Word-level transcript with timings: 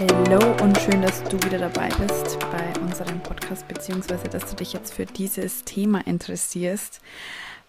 Hallo 0.00 0.56
und 0.62 0.78
schön, 0.78 1.02
dass 1.02 1.22
du 1.24 1.36
wieder 1.42 1.58
dabei 1.58 1.90
bist 1.90 2.38
bei 2.50 2.80
unserem 2.80 3.20
Podcast, 3.20 3.68
beziehungsweise 3.68 4.30
dass 4.30 4.48
du 4.48 4.56
dich 4.56 4.72
jetzt 4.72 4.94
für 4.94 5.04
dieses 5.04 5.64
Thema 5.64 6.06
interessierst, 6.06 7.02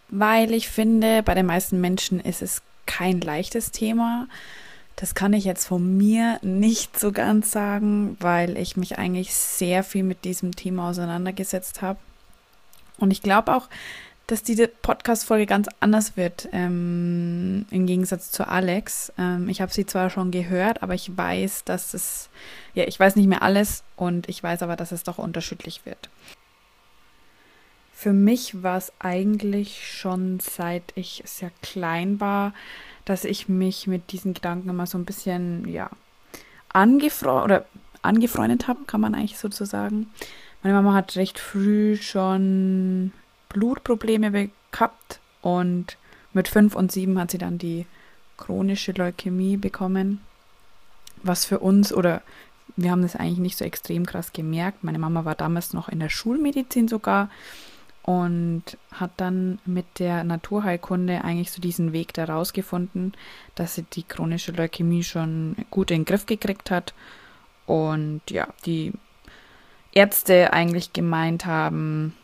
weil 0.07 0.54
ich 0.54 0.70
finde, 0.70 1.23
bei 1.23 1.33
den 1.33 1.46
meisten 1.46 1.81
Menschen 1.81 2.21
ist 2.21 2.41
es 2.41 2.62
kein 2.86 3.20
leichtes 3.20 3.71
Thema. 3.71 4.29
Das 4.96 5.13
kann 5.13 5.33
ich 5.33 5.44
jetzt 5.44 5.65
von 5.67 5.97
mir 5.97 6.39
nicht 6.41 6.97
so 6.97 7.12
ganz 7.12 7.51
sagen, 7.51 8.15
weil 8.21 8.57
ich 8.57 8.77
mich 8.77 8.97
eigentlich 8.97 9.35
sehr 9.35 9.83
viel 9.83 10.03
mit 10.03 10.23
diesem 10.23 10.55
Thema 10.55 10.87
auseinandergesetzt 10.87 11.81
habe. 11.81 11.99
Und 12.97 13.11
ich 13.11 13.21
glaube 13.21 13.53
auch, 13.53 13.67
dass 14.31 14.43
diese 14.43 14.69
Podcast-Folge 14.69 15.45
ganz 15.45 15.67
anders 15.81 16.16
wird, 16.16 16.48
ähm, 16.53 17.66
im 17.70 17.85
Gegensatz 17.85 18.31
zu 18.31 18.48
Alex. 18.48 19.11
Ähm, 19.17 19.49
ich 19.49 19.59
habe 19.59 19.73
sie 19.73 19.85
zwar 19.85 20.09
schon 20.09 20.31
gehört, 20.31 20.81
aber 20.81 20.94
ich 20.94 21.17
weiß, 21.17 21.66
dass 21.66 21.94
es, 21.94 22.30
ja, 22.73 22.86
ich 22.86 22.98
weiß 22.98 23.17
nicht 23.17 23.27
mehr 23.27 23.41
alles 23.41 23.84
und 23.98 24.30
ich 24.30 24.41
weiß 24.41 24.63
aber, 24.63 24.77
dass 24.77 24.94
es 24.94 25.03
doch 25.03 25.17
unterschiedlich 25.17 25.86
wird. 25.86 26.09
Für 27.91 28.13
mich 28.13 28.63
war 28.63 28.77
es 28.77 28.94
eigentlich 28.99 29.86
schon 29.86 30.39
seit 30.39 30.94
ich 30.95 31.23
sehr 31.25 31.52
klein 31.61 32.22
war, 32.22 32.53
dass 33.03 33.25
ich 33.25 33.50
mich 33.50 33.86
mit 33.86 34.13
diesen 34.13 34.34
Gedanken 34.34 34.70
immer 34.70 34.86
so 34.86 34.98
ein 34.98 35.03
bisschen, 35.03 35.67
ja, 35.67 35.89
angefreundet 36.70 37.44
oder 37.44 37.66
angefreundet 38.02 38.70
habe, 38.70 38.86
kann 38.88 39.02
man 39.02 39.13
eigentlich 39.13 39.39
sozusagen. 39.39 40.09
Meine 40.63 40.75
Mama 40.75 40.94
hat 40.94 41.17
recht 41.17 41.38
früh 41.38 41.98
schon 41.98 43.11
Blutprobleme 43.54 44.50
gehabt 44.72 45.20
und 45.41 45.98
mit 46.34 46.48
fünf 46.48 46.76
und 46.76 46.92
sieben 46.92 47.20
hat 47.20 47.32
sie 47.32 47.38
dann 47.38 47.58
die 47.58 47.86
chronische 48.38 48.92
Leukämie 48.94 49.58
bekommen. 49.58 50.22
Was 51.23 51.46
für 51.46 51.59
uns 51.59 51.94
oder 51.94 52.22
wir 52.78 52.92
haben 52.92 53.02
das 53.02 53.16
eigentlich 53.16 53.40
nicht 53.40 53.58
so 53.58 53.66
extrem 53.66 54.06
krass 54.06 54.34
gemerkt. 54.34 54.84
Meine 54.84 55.00
Mama 55.00 55.25
war 55.25 55.36
damals 55.36 55.73
noch 55.73 55.90
in 55.90 56.00
der 56.00 56.09
Schulmedizin 56.09 56.88
sogar 56.88 57.30
und 58.03 58.64
hat 58.92 59.12
dann 59.17 59.59
mit 59.66 60.00
der 60.00 60.23
Naturheilkunde 60.23 61.23
eigentlich 61.23 61.52
so 61.52 61.62
diesen 61.62 61.94
Weg 61.94 62.14
da 62.14 62.25
rausgefunden, 62.25 63.14
dass 63.56 63.75
sie 63.75 63.84
die 63.84 64.03
chronische 64.03 64.53
Leukämie 64.53 65.03
schon 65.03 65.56
gut 65.70 65.92
in 65.92 66.00
den 66.00 66.06
Griff 66.06 66.25
gekriegt 66.25 66.72
hat 66.72 66.94
und 67.68 68.22
ja, 68.30 68.47
die 68.66 68.94
Ärzte 69.94 70.53
eigentlich 70.53 70.94
gemeint 70.94 71.45
haben, 71.45 72.16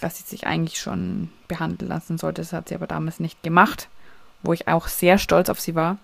dass 0.00 0.18
sie 0.18 0.24
sich 0.24 0.46
eigentlich 0.46 0.78
schon 0.78 1.30
behandeln 1.48 1.88
lassen 1.88 2.18
sollte. 2.18 2.42
Das 2.42 2.52
hat 2.52 2.68
sie 2.68 2.74
aber 2.74 2.86
damals 2.86 3.20
nicht 3.20 3.42
gemacht, 3.42 3.88
wo 4.42 4.52
ich 4.52 4.68
auch 4.68 4.88
sehr 4.88 5.18
stolz 5.18 5.48
auf 5.48 5.60
sie 5.60 5.74
war. 5.74 5.98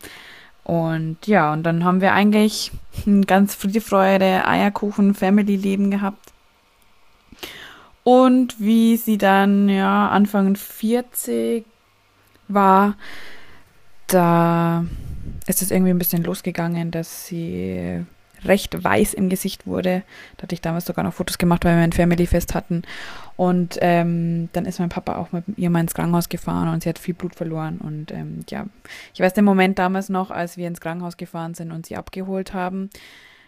Und 0.64 1.26
ja, 1.26 1.52
und 1.52 1.64
dann 1.64 1.84
haben 1.84 2.00
wir 2.00 2.12
eigentlich 2.12 2.70
ein 3.06 3.26
ganz 3.26 3.54
Friede, 3.54 3.80
Freude, 3.80 4.46
Eierkuchen, 4.46 5.14
Family-Leben 5.14 5.90
gehabt. 5.90 6.32
Und 8.04 8.58
wie 8.58 8.96
sie 8.96 9.18
dann, 9.18 9.68
ja, 9.68 10.08
Anfang 10.08 10.56
40 10.56 11.64
war, 12.48 12.96
da 14.06 14.84
ist 15.46 15.62
es 15.62 15.70
irgendwie 15.70 15.90
ein 15.90 15.98
bisschen 15.98 16.24
losgegangen, 16.24 16.90
dass 16.90 17.26
sie 17.26 18.04
recht 18.44 18.82
weiß 18.82 19.14
im 19.14 19.28
Gesicht 19.28 19.66
wurde. 19.66 20.02
Da 20.36 20.44
hatte 20.44 20.54
ich 20.54 20.60
damals 20.60 20.86
sogar 20.86 21.04
noch 21.04 21.14
Fotos 21.14 21.38
gemacht, 21.38 21.64
weil 21.64 21.76
wir 21.76 21.82
ein 21.82 21.92
Family-Fest 21.92 22.54
hatten. 22.54 22.82
Und 23.36 23.78
ähm, 23.80 24.48
dann 24.52 24.66
ist 24.66 24.78
mein 24.78 24.88
Papa 24.88 25.16
auch 25.16 25.32
mit 25.32 25.44
ihr 25.56 25.70
mal 25.70 25.80
ins 25.80 25.94
Krankenhaus 25.94 26.28
gefahren 26.28 26.68
und 26.68 26.82
sie 26.82 26.88
hat 26.88 26.98
viel 26.98 27.14
Blut 27.14 27.34
verloren. 27.34 27.78
Und 27.78 28.12
ähm, 28.12 28.44
ja, 28.48 28.66
ich 29.14 29.20
weiß 29.20 29.34
den 29.34 29.44
Moment 29.44 29.78
damals 29.78 30.08
noch, 30.08 30.30
als 30.30 30.56
wir 30.56 30.68
ins 30.68 30.80
Krankenhaus 30.80 31.16
gefahren 31.16 31.54
sind 31.54 31.72
und 31.72 31.86
sie 31.86 31.96
abgeholt 31.96 32.52
haben 32.52 32.90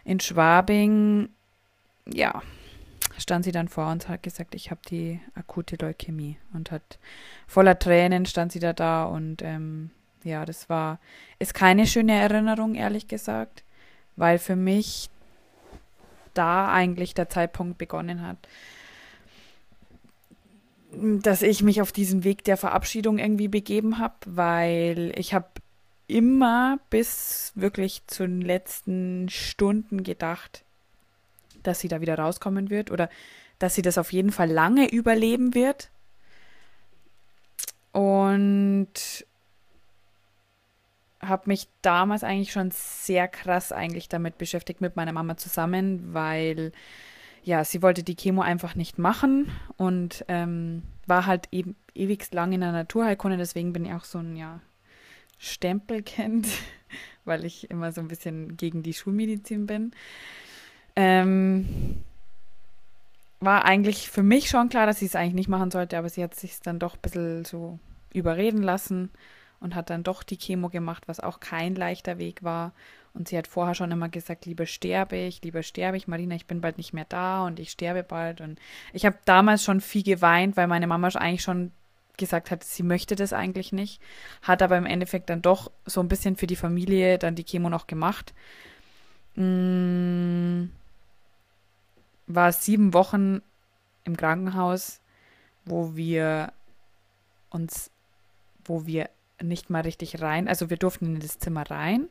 in 0.05 0.21
Schwabing. 0.21 1.29
Ja, 2.07 2.43
stand 3.19 3.45
sie 3.45 3.53
dann 3.53 3.69
vor 3.69 3.91
uns, 3.91 4.09
hat 4.09 4.23
gesagt, 4.23 4.55
ich 4.55 4.71
habe 4.71 4.81
die 4.89 5.21
akute 5.35 5.77
Leukämie 5.77 6.39
und 6.53 6.71
hat 6.71 6.99
voller 7.47 7.79
Tränen 7.79 8.27
stand 8.27 8.53
sie 8.53 8.59
da 8.61 8.73
da 8.73 9.05
und 9.05 9.43
ähm, 9.43 9.91
ja, 10.23 10.45
das 10.45 10.69
war 10.69 10.99
ist 11.39 11.55
keine 11.55 11.87
schöne 11.87 12.19
Erinnerung, 12.19 12.75
ehrlich 12.75 13.09
gesagt 13.09 13.63
weil 14.17 14.39
für 14.39 14.57
mich 14.57 15.11
da 16.35 16.73
eigentlich 16.73 17.15
der 17.15 17.29
Zeitpunkt 17.29 17.79
begonnen 17.79 18.23
hat, 18.23 18.37
dass 20.93 21.43
ich 21.43 21.63
mich 21.63 21.81
auf 21.81 21.93
diesen 21.93 22.25
Weg 22.25 22.45
der 22.45 22.57
Verabschiedung 22.57 23.19
irgendwie 23.19 23.49
begeben 23.49 23.99
habe, 23.99 24.15
weil 24.27 25.13
ich 25.17 25.35
habe 25.35 25.49
immer 26.07 26.79
bis 26.91 27.53
wirklich 27.55 28.03
zu 28.07 28.25
den 28.25 28.41
letzten 28.41 29.29
Stunden 29.29 30.03
gedacht, 30.03 30.65
dass 31.63 31.81
sie 31.81 31.89
da 31.89 32.01
wieder 32.01 32.19
rauskommen 32.19 32.71
wird 32.71 32.91
oder 32.91 33.09
dass 33.59 33.75
sie 33.75 33.83
das 33.83 33.99
auf 33.99 34.13
jeden 34.13 34.33
Fall 34.33 34.51
lange 34.51 34.89
überleben 34.91 35.55
wird. 35.55 35.91
Und 37.93 38.93
habe 41.29 41.45
mich 41.47 41.69
damals 41.83 42.25
eigentlich 42.25 42.53
schon 42.53 42.71
sehr 42.73 43.29
krass 43.29 43.73
eigentlich 43.73 44.09
damit 44.09 44.39
beschäftigt 44.39 44.81
mit 44.81 44.97
meiner 44.97 45.13
Mama 45.13 45.37
zusammen, 45.37 46.15
weil 46.15 46.73
ja, 47.43 47.63
sie 47.65 47.83
wollte 47.83 48.03
die 48.03 48.17
Chemo 48.17 48.43
einfach 48.43 48.75
nicht 48.75 48.99
machen 48.99 49.51
und 49.77 50.25
ähm, 50.29 50.83
war 51.07 51.27
halt 51.27 51.49
eben 51.53 51.77
ewigst 51.95 52.33
lang 52.33 52.53
in 52.53 52.63
der 52.63 52.73
Naturheilkunde, 52.73 53.37
deswegen 53.37 53.73
bin 53.73 53.85
ich 53.85 53.93
auch 53.93 54.05
so 54.05 54.19
ein 54.19 54.35
ja, 54.37 54.61
Stempelkind, 55.39 56.49
weil 57.25 57.45
ich 57.45 57.71
immer 57.71 57.93
so 57.93 58.01
ein 58.01 58.09
bisschen 58.09 58.57
gegen 58.57 58.83
die 58.83 58.95
Schulmedizin 58.95 59.67
bin. 59.67 59.93
Ähm, 60.97 62.03
war 63.41 63.67
eigentlich 63.67 64.09
für 64.11 64.23
mich 64.23 64.49
schon 64.49 64.71
klar, 64.71 64.87
dass 64.87 65.01
sie 65.01 65.07
es 65.07 65.17
eigentlich 65.17 65.35
nicht 65.35 65.49
machen 65.49 65.71
sollte, 65.71 65.99
aber 65.99 66.09
sie 66.09 66.23
hat 66.23 66.35
sich 66.35 66.61
dann 66.61 66.79
doch 66.79 66.95
ein 66.95 67.01
bisschen 67.03 67.45
so 67.45 67.79
überreden 68.13 68.63
lassen 68.63 69.11
und 69.65 69.75
hat 69.75 69.89
dann 69.89 70.03
doch 70.03 70.23
die 70.23 70.37
Chemo 70.37 70.69
gemacht, 70.69 71.09
was 71.09 71.21
auch 71.21 71.41
kein 71.41 71.75
leichter 71.75 72.19
Weg 72.19 72.45
war. 72.45 72.73
Und 73.15 73.29
sie 73.29 73.39
hat 73.39 73.49
vorher 73.49 73.75
schon 73.75 73.91
immer 73.91 74.11
gesagt, 74.11 74.45
lieber 74.45 74.67
sterbe 74.67 75.17
ich, 75.17 75.43
lieber 75.43 75.63
sterbe 75.63 75.97
ich, 75.97 76.07
Marina, 76.07 76.35
ich 76.35 76.47
bin 76.47 76.61
bald 76.61 76.77
nicht 76.77 76.93
mehr 76.93 77.07
da 77.09 77.47
und 77.47 77.59
ich 77.59 77.71
sterbe 77.71 78.03
bald. 78.03 78.43
Und 78.43 78.61
ich 78.93 79.07
habe 79.07 79.17
damals 79.25 79.65
schon 79.65 79.81
viel 79.81 80.03
geweint, 80.03 80.59
weil 80.59 80.67
meine 80.67 80.87
Mama 80.87 81.09
eigentlich 81.09 81.43
schon 81.43 81.73
gesagt 82.19 82.51
hat, 82.51 82.63
sie 82.63 82.83
möchte 82.83 83.17
das 83.17 83.33
eigentlich 83.33 83.73
nicht, 83.73 84.03
hat 84.43 84.63
aber 84.63 84.77
im 84.77 84.87
Endeffekt 84.87 85.31
dann 85.31 85.43
doch 85.43 85.71
so 85.87 86.01
ein 86.01 86.09
bisschen 86.09 86.37
für 86.37 86.47
die 86.47 86.57
Familie 86.57 87.19
dann 87.19 87.35
die 87.35 87.45
Chemo 87.45 87.71
noch 87.71 87.87
gemacht. 87.87 88.35
Hm, 89.35 90.71
war 92.27 92.53
sieben 92.53 92.93
Wochen 92.93 93.41
im 94.05 94.17
Krankenhaus, 94.17 95.01
wo 95.65 95.97
wir 95.97 96.53
uns, 97.49 97.91
wo 98.67 98.85
wir 98.85 99.09
nicht 99.49 99.71
mal 99.71 99.83
richtig 99.83 100.21
rein. 100.21 100.49
Also 100.49 100.71
wir 100.71 100.77
durften 100.77 101.15
in 101.15 101.21
das 101.21 101.39
Zimmer 101.39 101.71
rein, 101.71 102.09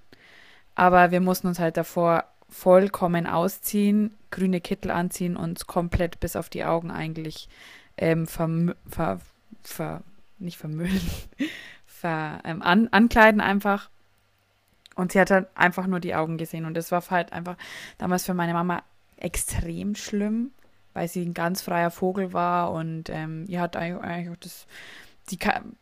aber 0.76 1.12
wir 1.12 1.22
mussten 1.22 1.48
uns 1.48 1.60
halt 1.60 1.78
davor 1.78 2.26
vollkommen 2.50 3.26
ausziehen, 3.26 4.16
grüne 4.32 4.62
Kittel 4.62 4.92
anziehen 4.92 5.36
und 5.36 5.68
komplett 5.68 6.20
bis 6.20 6.36
auf 6.36 6.50
die 6.50 6.64
Augen 6.64 6.92
eigentlich 6.92 7.50
ähm, 7.98 8.28
ver, 8.28 8.50
ver, 8.88 9.20
ver, 9.64 10.04
nicht 10.40 10.58
vermüllen, 10.58 11.02
ver, 11.86 12.40
ähm, 12.44 12.62
an, 12.62 12.88
ankleiden 12.90 13.42
einfach. 13.42 13.90
Und 14.96 15.12
sie 15.12 15.20
hat 15.20 15.32
halt 15.32 15.48
einfach 15.56 15.88
nur 15.88 16.00
die 16.00 16.14
Augen 16.14 16.38
gesehen. 16.38 16.66
Und 16.66 16.76
das 16.76 16.92
war 16.92 17.04
halt 17.10 17.34
einfach 17.34 17.58
damals 17.98 18.26
für 18.26 18.36
meine 18.36 18.54
Mama 18.54 18.84
extrem 19.18 19.96
schlimm, 19.96 20.52
weil 20.94 21.08
sie 21.08 21.26
ein 21.26 21.34
ganz 21.34 21.64
freier 21.64 21.90
Vogel 21.90 22.34
war 22.34 22.72
und 22.72 23.10
ähm, 23.10 23.46
ihr 23.48 23.62
hat 23.62 23.76
eigentlich 23.76 24.30
auch 24.30 24.40
das 24.40 24.68
die, 25.30 25.40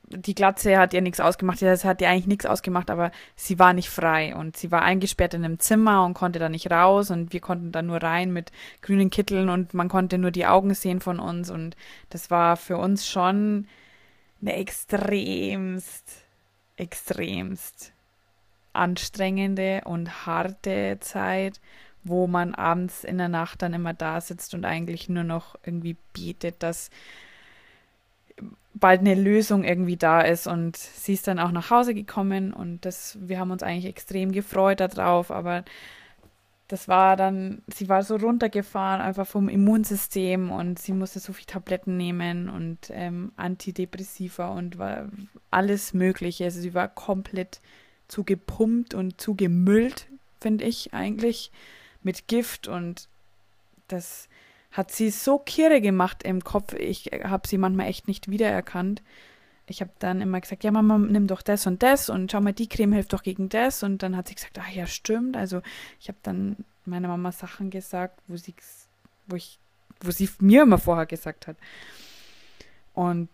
die 0.09 0.35
Glatze 0.35 0.77
hat 0.77 0.93
ihr 0.93 1.01
nichts 1.01 1.19
ausgemacht, 1.19 1.61
das 1.61 1.83
hat 1.83 2.01
ihr 2.01 2.09
eigentlich 2.09 2.27
nichts 2.27 2.45
ausgemacht, 2.45 2.89
aber 2.91 3.11
sie 3.35 3.57
war 3.57 3.73
nicht 3.73 3.89
frei 3.89 4.35
und 4.35 4.55
sie 4.55 4.71
war 4.71 4.83
eingesperrt 4.83 5.33
in 5.33 5.43
einem 5.43 5.59
Zimmer 5.59 6.05
und 6.05 6.13
konnte 6.13 6.37
da 6.39 6.47
nicht 6.47 6.69
raus 6.69 7.09
und 7.09 7.33
wir 7.33 7.39
konnten 7.39 7.71
da 7.71 7.81
nur 7.81 8.03
rein 8.03 8.31
mit 8.31 8.51
grünen 8.81 9.09
Kitteln 9.09 9.49
und 9.49 9.73
man 9.73 9.89
konnte 9.89 10.17
nur 10.17 10.31
die 10.31 10.45
Augen 10.45 10.73
sehen 10.73 11.01
von 11.01 11.19
uns 11.19 11.49
und 11.49 11.75
das 12.09 12.29
war 12.29 12.55
für 12.55 12.77
uns 12.77 13.07
schon 13.07 13.67
eine 14.41 14.55
extremst, 14.55 16.23
extremst 16.77 17.93
anstrengende 18.73 19.81
und 19.85 20.25
harte 20.25 20.97
Zeit, 21.01 21.59
wo 22.03 22.27
man 22.27 22.55
abends 22.55 23.03
in 23.03 23.17
der 23.17 23.27
Nacht 23.27 23.61
dann 23.61 23.73
immer 23.73 23.93
da 23.93 24.21
sitzt 24.21 24.53
und 24.53 24.65
eigentlich 24.65 25.09
nur 25.09 25.23
noch 25.23 25.55
irgendwie 25.63 25.97
betet, 26.13 26.63
dass 26.63 26.89
bald 28.73 29.01
eine 29.01 29.15
Lösung 29.15 29.63
irgendwie 29.63 29.97
da 29.97 30.21
ist 30.21 30.47
und 30.47 30.77
sie 30.77 31.13
ist 31.13 31.27
dann 31.27 31.39
auch 31.39 31.51
nach 31.51 31.69
Hause 31.69 31.93
gekommen 31.93 32.53
und 32.53 32.85
das, 32.85 33.17
wir 33.21 33.39
haben 33.39 33.51
uns 33.51 33.63
eigentlich 33.63 33.85
extrem 33.85 34.31
gefreut 34.31 34.79
darauf, 34.79 35.29
aber 35.31 35.63
das 36.71 36.87
war 36.87 37.17
dann, 37.17 37.63
sie 37.67 37.89
war 37.89 38.01
so 38.01 38.15
runtergefahren, 38.15 39.01
einfach 39.01 39.27
vom 39.27 39.49
Immunsystem 39.49 40.51
und 40.51 40.79
sie 40.79 40.93
musste 40.93 41.19
so 41.19 41.33
viel 41.33 41.45
Tabletten 41.45 41.97
nehmen 41.97 42.49
und 42.49 42.77
ähm, 42.91 43.33
Antidepressiva 43.35 44.47
und 44.47 44.77
war 44.77 45.09
alles 45.49 45.93
Mögliche. 45.93 46.45
Also 46.45 46.61
sie 46.61 46.73
war 46.73 46.87
komplett 46.87 47.59
zugepumpt 48.07 48.93
und 48.93 49.19
zugemüllt, 49.19 50.07
finde 50.39 50.63
ich 50.63 50.93
eigentlich. 50.93 51.51
mit 52.03 52.27
Gift 52.27 52.67
und 52.67 53.09
das 53.89 54.29
hat 54.71 54.91
sie 54.91 55.09
so 55.09 55.37
kirre 55.37 55.81
gemacht 55.81 56.23
im 56.23 56.43
Kopf. 56.43 56.73
Ich 56.73 57.11
habe 57.23 57.47
sie 57.47 57.57
manchmal 57.57 57.87
echt 57.87 58.07
nicht 58.07 58.29
wiedererkannt. 58.29 59.01
Ich 59.67 59.81
habe 59.81 59.91
dann 59.99 60.21
immer 60.21 60.41
gesagt, 60.41 60.63
ja 60.63 60.71
Mama, 60.71 60.97
nimm 60.97 61.27
doch 61.27 61.41
das 61.41 61.67
und 61.67 61.83
das 61.83 62.09
und 62.09 62.31
schau 62.31 62.41
mal, 62.41 62.53
die 62.53 62.67
Creme 62.67 62.93
hilft 62.93 63.13
doch 63.13 63.23
gegen 63.23 63.49
das. 63.49 63.83
Und 63.83 64.03
dann 64.03 64.17
hat 64.17 64.27
sie 64.27 64.35
gesagt, 64.35 64.59
ach 64.59 64.69
ja, 64.69 64.87
stimmt. 64.87 65.37
Also 65.37 65.61
ich 65.99 66.07
habe 66.07 66.17
dann 66.23 66.57
meiner 66.85 67.07
Mama 67.07 67.31
Sachen 67.31 67.69
gesagt, 67.69 68.19
wo 68.27 68.35
sie, 68.35 68.55
wo 69.27 69.35
ich, 69.35 69.59
wo 70.01 70.11
sie 70.11 70.29
mir 70.39 70.63
immer 70.63 70.77
vorher 70.77 71.05
gesagt 71.05 71.47
hat. 71.47 71.57
Und 72.93 73.29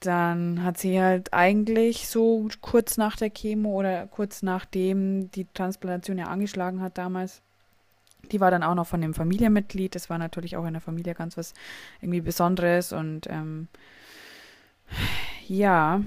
dann 0.00 0.62
hat 0.62 0.78
sie 0.78 1.00
halt 1.00 1.32
eigentlich 1.32 2.08
so 2.08 2.48
kurz 2.60 2.96
nach 2.96 3.16
der 3.16 3.30
Chemo 3.30 3.70
oder 3.78 4.06
kurz 4.06 4.42
nachdem 4.42 5.30
die 5.30 5.46
Transplantation 5.52 6.18
ja 6.18 6.26
angeschlagen 6.26 6.80
hat 6.80 6.98
damals, 6.98 7.42
die 8.32 8.40
war 8.40 8.50
dann 8.50 8.62
auch 8.62 8.74
noch 8.74 8.86
von 8.86 9.00
dem 9.00 9.14
Familienmitglied. 9.14 9.94
Das 9.94 10.10
war 10.10 10.18
natürlich 10.18 10.56
auch 10.56 10.66
in 10.66 10.74
der 10.74 10.80
Familie 10.80 11.14
ganz 11.14 11.36
was 11.36 11.54
irgendwie 12.00 12.20
Besonderes 12.20 12.92
und 12.92 13.26
ähm, 13.28 13.68
ja, 15.46 16.00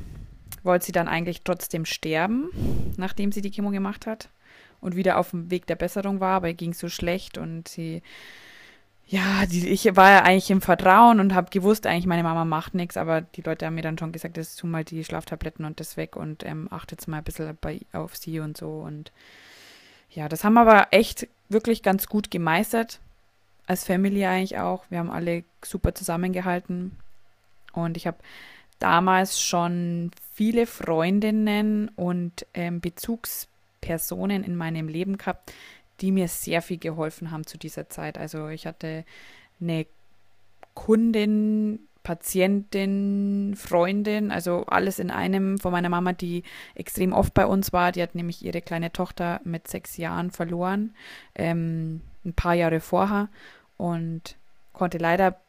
wollte 0.64 0.86
sie 0.86 0.92
dann 0.92 1.08
eigentlich 1.08 1.44
trotzdem 1.44 1.86
sterben, 1.86 2.50
nachdem 2.98 3.32
sie 3.32 3.42
die 3.42 3.52
Chemo 3.52 3.72
gemacht 3.72 4.06
hat 4.06 4.30
und 4.82 4.96
wieder 4.96 5.18
auf 5.18 5.32
dem 5.32 5.52
Weg 5.52 5.68
der 5.68 5.76
Besserung 5.76 6.20
war, 6.20 6.36
aber 6.36 6.48
ihr 6.50 6.54
ging 6.54 6.74
so 6.74 6.90
schlecht 6.90 7.38
und 7.38 7.68
sie 7.68 8.02
ja, 9.12 9.48
die, 9.48 9.68
ich 9.68 9.96
war 9.96 10.12
ja 10.12 10.22
eigentlich 10.22 10.52
im 10.52 10.62
Vertrauen 10.62 11.20
und 11.20 11.34
habe 11.34 11.50
gewusst, 11.50 11.88
eigentlich 11.88 12.06
meine 12.06 12.22
Mama 12.22 12.46
macht 12.46 12.76
nichts, 12.76 12.96
aber 12.96 13.22
die 13.22 13.42
Leute 13.42 13.66
haben 13.66 13.74
mir 13.74 13.82
dann 13.82 13.98
schon 13.98 14.12
gesagt, 14.12 14.38
das 14.38 14.56
tu 14.56 14.68
mal 14.68 14.84
die 14.84 15.04
Schlaftabletten 15.04 15.66
und 15.66 15.80
das 15.80 15.98
weg 15.98 16.16
und 16.16 16.46
ähm, 16.46 16.68
achtet 16.70 17.08
mal 17.08 17.18
ein 17.18 17.24
bisschen 17.24 17.58
bei, 17.60 17.80
auf 17.92 18.16
sie 18.16 18.40
und 18.40 18.56
so. 18.56 18.70
Und 18.70 19.12
ja, 20.12 20.30
das 20.30 20.44
haben 20.44 20.60
aber 20.60 20.90
echt 20.92 21.28
wirklich 21.50 21.84
ganz 21.84 22.08
gut 22.08 22.32
gemeistert. 22.32 23.00
Als 23.66 23.84
Familie 23.84 24.30
eigentlich 24.30 24.58
auch. 24.58 24.84
Wir 24.90 25.00
haben 25.00 25.12
alle 25.12 25.44
super 25.64 25.94
zusammengehalten. 25.94 26.98
Und 27.74 27.98
ich 27.98 28.08
habe 28.08 28.18
damals 28.80 29.42
schon 29.42 30.12
viele 30.34 30.66
Freundinnen 30.66 31.90
und 31.90 32.48
ähm, 32.54 32.80
Bezugspersonen 32.80 34.44
in 34.44 34.56
meinem 34.56 34.88
Leben 34.88 35.18
gehabt, 35.18 35.54
die 36.02 36.12
mir 36.12 36.28
sehr 36.28 36.62
viel 36.62 36.78
geholfen 36.78 37.32
haben 37.32 37.46
zu 37.46 37.58
dieser 37.58 37.90
Zeit. 37.90 38.18
Also 38.18 38.48
ich 38.48 38.66
hatte 38.66 39.06
eine 39.62 39.86
Kundin, 40.74 41.89
Patientin, 42.04 43.56
Freundin, 43.56 44.32
also 44.32 44.66
alles 44.66 45.00
in 45.00 45.12
einem 45.12 45.58
von 45.58 45.72
meiner 45.72 45.90
Mama, 45.90 46.14
die 46.14 46.44
extrem 46.76 47.14
oft 47.14 47.34
bei 47.34 47.46
uns 47.46 47.74
war. 47.74 47.92
Die 47.92 48.02
hat 48.02 48.16
nämlich 48.16 48.44
ihre 48.44 48.62
kleine 48.62 48.92
Tochter 48.92 49.42
mit 49.44 49.68
sechs 49.68 49.98
Jahren 49.98 50.32
verloren, 50.32 50.96
ähm, 51.36 52.02
ein 52.26 52.34
paar 52.34 52.54
Jahre 52.54 52.80
vorher 52.80 53.30
und 53.78 54.38
konnte 54.74 54.98
leider 54.98 55.40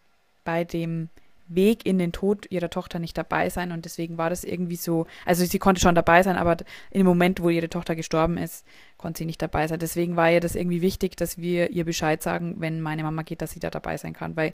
bei 0.45 0.65
dem 0.65 1.09
Weg 1.53 1.85
in 1.85 1.99
den 1.99 2.13
Tod 2.13 2.47
ihrer 2.51 2.71
Tochter 2.71 3.01
nicht 3.01 3.19
dabei 3.19 3.51
sein 3.51 3.73
und 3.73 3.85
deswegen 3.85 4.19
war 4.19 4.31
das 4.31 4.45
irgendwie 4.45 4.77
so, 4.77 5.07
also 5.27 5.45
sie 5.45 5.59
konnte 5.59 5.81
schon 5.81 5.97
dabei 5.97 6.23
sein, 6.23 6.37
aber 6.37 6.57
im 6.91 7.05
Moment, 7.05 7.43
wo 7.43 7.49
ihre 7.49 7.69
Tochter 7.69 7.97
gestorben 7.97 8.39
ist, 8.39 8.65
konnte 8.99 9.19
sie 9.19 9.27
nicht 9.27 9.43
dabei 9.43 9.67
sein. 9.67 9.81
Deswegen 9.81 10.15
war 10.15 10.31
ihr 10.31 10.39
das 10.39 10.55
irgendwie 10.55 10.81
wichtig, 10.81 11.17
dass 11.17 11.39
wir 11.39 11.71
ihr 11.71 11.85
Bescheid 11.85 12.23
sagen, 12.23 12.57
wenn 12.59 12.81
meine 12.81 13.03
Mama 13.03 13.23
geht, 13.23 13.43
dass 13.43 13.51
sie 13.51 13.59
da 13.59 13.69
dabei 13.69 13.97
sein 13.97 14.13
kann, 14.13 14.37
weil 14.37 14.53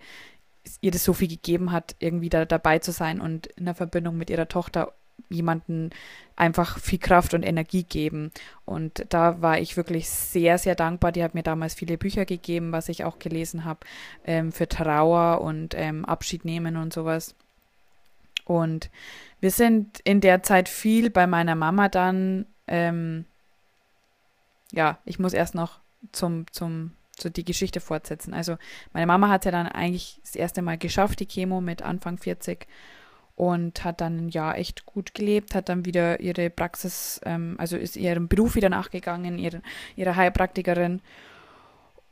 ihr 0.81 0.91
das 0.91 1.05
so 1.05 1.13
viel 1.13 1.29
gegeben 1.29 1.73
hat, 1.73 1.97
irgendwie 1.99 2.29
da 2.29 2.45
dabei 2.45 2.79
zu 2.79 2.93
sein 2.93 3.21
und 3.21 3.47
in 3.47 3.65
der 3.65 3.75
Verbindung 3.75 4.17
mit 4.17 4.31
ihrer 4.31 4.49
Tochter 4.49 4.93
jemanden 5.29 5.91
einfach 6.37 6.79
viel 6.79 6.99
Kraft 6.99 7.35
und 7.35 7.43
Energie 7.43 7.83
geben. 7.83 8.31
Und 8.65 9.07
da 9.09 9.41
war 9.41 9.59
ich 9.59 9.77
wirklich 9.77 10.09
sehr, 10.09 10.59
sehr 10.59 10.75
dankbar. 10.75 11.13
Die 11.13 11.23
hat 11.23 11.35
mir 11.35 11.43
damals 11.43 11.75
viele 11.75 11.97
Bücher 11.99 12.25
gegeben, 12.25 12.73
was 12.73 12.89
ich 12.89 13.05
auch 13.05 13.19
gelesen 13.19 13.65
habe, 13.65 13.81
ähm, 14.25 14.53
für 14.53 14.69
Trauer 14.69 15.41
und 15.41 15.75
ähm, 15.75 16.05
Abschied 16.05 16.45
nehmen 16.45 16.77
und 16.77 16.93
sowas. 16.93 17.35
Und 18.45 18.91
wir 19.41 19.51
sind 19.51 20.01
in 20.01 20.21
der 20.21 20.43
Zeit 20.43 20.69
viel 20.69 21.11
bei 21.11 21.27
meiner 21.27 21.55
Mama 21.55 21.89
dann. 21.89 22.47
Ähm, 22.67 23.25
ja, 24.73 24.99
ich 25.05 25.19
muss 25.19 25.33
erst 25.33 25.55
noch 25.55 25.81
zum, 26.13 26.47
zum, 26.53 26.93
so 27.19 27.29
die 27.29 27.45
Geschichte 27.45 27.81
fortsetzen. 27.81 28.35
Also 28.35 28.57
meine 28.93 29.07
Mama 29.07 29.29
hat 29.29 29.45
ja 29.45 29.51
dann 29.51 29.67
eigentlich 29.67 30.21
das 30.23 30.37
erste 30.37 30.63
Mal 30.63 30.79
geschafft, 30.79 31.21
die 31.21 31.27
Chemo 31.27 31.61
mit 31.61 31.83
Anfang 31.83 32.19
40 32.19 32.67
und 33.35 33.85
hat 33.85 34.01
dann 34.01 34.27
ein 34.27 34.29
Jahr 34.31 34.57
echt 34.59 34.87
gut 34.87 35.15
gelebt, 35.15 35.55
hat 35.55 35.69
dann 35.69 35.85
wieder 35.85 36.21
ihre 36.21 36.51
Praxis, 36.51 37.21
ähm, 37.25 37.57
also 37.59 37.77
ist 37.77 37.97
ihrem 37.97 38.29
Beruf 38.29 38.55
wieder 38.55 38.71
nachgegangen, 38.71 39.39
ihre, 39.39 39.63
ihre 39.95 40.17
Heilpraktikerin. 40.17 41.01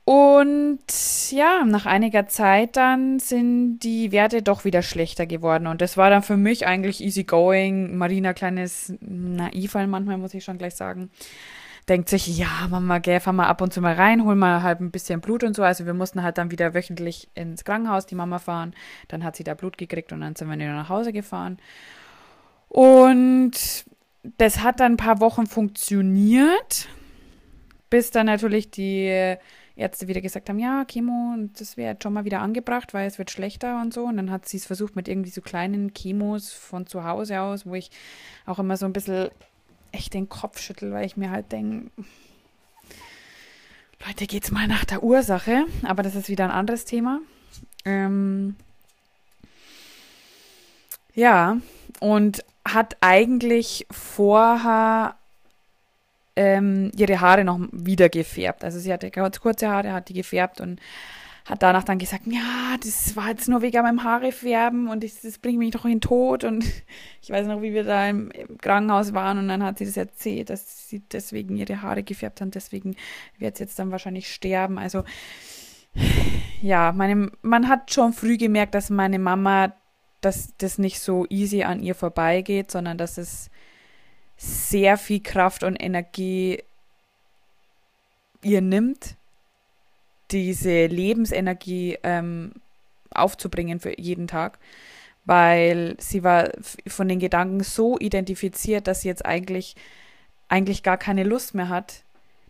Und 0.07 0.83
ja, 1.31 1.65
nach 1.65 1.87
einiger 1.87 2.27
Zeit 2.27 2.77
dann 2.77 3.21
sind 3.21 3.79
die 3.79 4.13
Werte 4.13 4.43
doch 4.43 4.67
wieder 4.67 4.83
schlechter 4.83 5.25
geworden. 5.25 5.67
Und 5.67 5.81
das 5.81 5.97
war 5.97 6.11
dann 6.11 6.23
für 6.23 6.37
mich 6.37 6.67
eigentlich 6.67 7.03
easy 7.03 7.25
going. 7.25 7.97
Marina, 7.97 8.35
kleines 8.35 8.93
Naivfall 9.01 9.87
manchmal, 9.87 10.19
muss 10.19 10.35
ich 10.35 10.45
schon 10.45 10.59
gleich 10.59 10.75
sagen 10.75 11.11
denkt 11.89 12.09
sich, 12.09 12.27
ja, 12.39 12.67
Mama, 12.71 12.99
gell, 12.99 13.21
fahr 13.21 13.33
mal 13.33 13.47
ab 13.47 13.61
und 13.61 13.73
zu 13.73 13.81
mal 13.81 13.95
rein, 13.95 14.25
hol 14.25 14.35
mal 14.35 14.63
halt 14.63 14.81
ein 14.81 14.91
bisschen 14.91 15.21
Blut 15.21 15.45
und 15.45 15.55
so. 15.55 15.63
Also 15.63 15.87
wir 15.87 15.95
mussten 15.95 16.23
halt 16.23 16.39
dann 16.39 16.51
wieder 16.51 16.75
wöchentlich 16.75 17.29
ins 17.35 17.65
Krankenhaus 17.65 18.07
die 18.07 18.15
Mama 18.15 18.39
fahren. 18.39 18.75
Dann 19.09 19.23
hat 19.25 19.37
sie 19.37 19.45
da 19.45 19.55
Blut 19.55 19.77
gekriegt 19.77 20.13
und 20.13 20.21
dann 20.23 20.35
sind 20.35 20.49
wir 20.49 20.57
wieder 20.57 20.73
nach 20.73 20.89
Hause 20.89 21.13
gefahren. 21.13 21.59
Und 22.69 23.53
das 24.39 24.63
hat 24.63 24.81
dann 24.81 24.93
ein 24.93 24.97
paar 24.97 25.21
Wochen 25.21 25.47
funktioniert, 25.47 26.89
bis 27.91 28.11
dann 28.11 28.27
natürlich 28.27 28.71
die 28.71 29.37
Ärzte 29.77 30.09
wieder 30.09 30.21
gesagt 30.21 30.49
haben, 30.49 30.59
ja, 30.59 30.85
Chemo, 30.85 31.35
das 31.59 31.77
wäre 31.77 31.97
schon 32.03 32.13
mal 32.13 32.25
wieder 32.25 32.41
angebracht, 32.41 32.95
weil 32.95 33.07
es 33.07 33.19
wird 33.19 33.31
schlechter 33.31 33.81
und 33.83 33.93
so. 33.93 34.05
Und 34.05 34.17
dann 34.17 34.31
hat 34.31 34.49
sie 34.49 34.57
es 34.57 34.67
versucht 34.67 34.97
mit 34.97 35.09
irgendwie 35.09 35.31
so 35.31 35.43
kleinen 35.43 35.93
Chemos 35.93 36.53
von 36.53 36.87
zu 36.87 37.05
Hause 37.05 37.41
aus, 37.41 37.67
wo 37.67 37.75
ich 37.75 37.91
auch 38.47 38.59
immer 38.59 38.77
so 38.77 38.87
ein 38.87 38.93
bisschen 38.93 39.31
echt 39.95 40.15
den 40.15 40.29
Kopf 40.29 40.61
schüttel, 40.61 40.93
weil 40.93 41.07
ich 41.07 41.17
mir 41.17 41.31
halt 41.31 41.53
denke, 41.53 41.91
Leute, 44.07 44.27
geht's 44.27 44.51
mal 44.51 44.69
nach 44.69 44.85
der 44.85 45.03
Ursache, 45.03 45.65
aber 45.83 46.03
das 46.03 46.15
ist 46.15 46.29
wieder 46.29 46.45
ein 46.45 46.51
anderes 46.51 46.85
Thema. 46.85 47.21
Ähm, 47.87 48.57
ja, 51.15 51.57
und 52.01 52.45
hat 52.67 52.97
eigentlich 53.01 53.87
vorher 53.91 55.17
ähm, 56.37 56.91
ihre 56.97 57.21
Haare 57.21 57.45
noch 57.45 57.61
wieder 57.73 58.09
gefärbt. 58.09 58.65
Also 58.65 58.79
sie 58.79 58.93
hatte 58.93 59.11
kurze 59.11 59.69
Haare, 59.69 59.93
hat 59.93 60.09
die 60.09 60.15
gefärbt 60.15 60.61
und 60.61 60.81
hat 61.45 61.63
danach 61.63 61.85
dann 61.85 61.99
gesagt, 61.99 62.23
ja, 62.27 62.77
das 62.83 63.17
war 63.17 63.29
jetzt 63.29 63.49
nur 63.49 63.61
wegen 63.61 63.83
meinem 63.83 64.03
Haare 64.03 64.33
färben 64.33 64.89
und 64.89 65.05
ich, 65.05 65.21
das 65.21 65.39
bringt 65.39 65.59
mich 65.59 65.73
doch 65.73 65.85
in 65.85 65.93
den 65.93 66.01
Tod. 66.01 66.43
Und 66.43 66.65
ich 67.23 67.31
weiß 67.31 67.47
noch, 67.47 67.61
wie 67.61 67.75
wir 67.75 67.85
da 67.85 68.09
im, 68.09 68.31
im, 68.31 68.57
Krankenhaus 68.59 69.13
waren 69.13 69.39
und 69.39 69.49
dann 69.49 69.63
hat 69.63 69.79
sie 69.79 69.85
das 69.85 69.97
erzählt, 69.97 70.49
dass 70.49 70.89
sie 70.89 71.01
deswegen 71.01 71.57
ihre 71.57 71.83
Haare 71.83 72.03
gefärbt 72.03 72.41
haben, 72.41 72.51
deswegen 72.51 72.97
wird 73.39 73.59
sie 73.59 73.65
jetzt 73.65 73.79
dann 73.79 73.91
wahrscheinlich 73.91 74.33
sterben. 74.33 74.79
Also 74.79 75.05
ja, 76.63 76.93
meine, 76.93 77.31
man 77.43 77.69
hat 77.69 77.93
schon 77.93 78.15
früh 78.15 78.39
gemerkt, 78.39 78.75
dass 78.75 78.89
meine 78.89 79.19
Mama, 79.19 79.75
dass 80.23 80.55
das 80.57 80.79
nicht 80.79 80.99
so 80.99 81.27
easy 81.29 81.63
an 81.63 81.81
ihr 81.81 81.95
vorbeigeht, 81.95 82.71
sondern 82.71 82.97
dass 82.97 83.19
es 83.19 83.51
sehr 84.37 84.97
viel 84.97 85.21
Kraft 85.21 85.63
und 85.63 85.77
Energie 85.77 86.63
ihr 88.43 88.63
nimmt 88.63 89.17
diese 90.43 90.87
Lebensenergie 90.87 91.99
ähm, 92.03 92.53
aufzubringen 93.11 93.81
für 93.81 93.99
jeden 93.99 94.27
Tag, 94.27 94.59
weil 95.25 95.97
sie 95.99 96.23
war 96.23 96.51
von 96.87 97.09
den 97.09 97.19
Gedanken 97.19 97.63
so 97.63 97.99
identifiziert, 97.99 98.87
dass 98.87 99.03
sie 99.03 99.09
jetzt 99.09 99.25
eigentlich, 99.25 99.77
eigentlich 100.49 100.83
gar 100.83 100.99
keine 100.99 101.25
Lust 101.25 101.55
mehr 101.55 101.69
hat, 101.69 102.03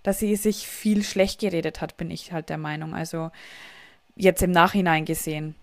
dass 0.03 0.19
sie 0.19 0.37
sich 0.37 0.67
viel 0.67 1.03
schlecht 1.03 1.41
geredet 1.41 1.81
hat, 1.81 1.97
bin 1.97 2.11
ich 2.11 2.33
halt 2.33 2.49
der 2.49 2.59
Meinung. 2.59 2.95
Also 2.95 3.31
jetzt 4.17 4.43
im 4.43 4.51
Nachhinein 4.51 5.05
gesehen. 5.05 5.55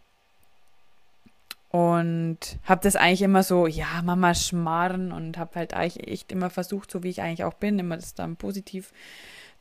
Und 1.70 2.38
habe 2.66 2.82
das 2.84 2.98
eigentlich 2.98 3.22
immer 3.22 3.44
so, 3.44 3.66
ja, 3.66 4.02
Mama 4.04 4.34
schmarren 4.34 5.14
und 5.14 5.38
habe 5.38 5.56
halt 5.56 5.74
eigentlich 5.74 6.06
echt 6.06 6.32
immer 6.34 6.50
versucht, 6.50 6.92
so 6.92 7.02
wie 7.04 7.10
ich 7.10 7.22
eigentlich 7.22 7.46
auch 7.46 7.54
bin, 7.54 7.80
immer 7.80 7.96
das 7.96 8.14
dann 8.14 8.36
positiv 8.36 8.92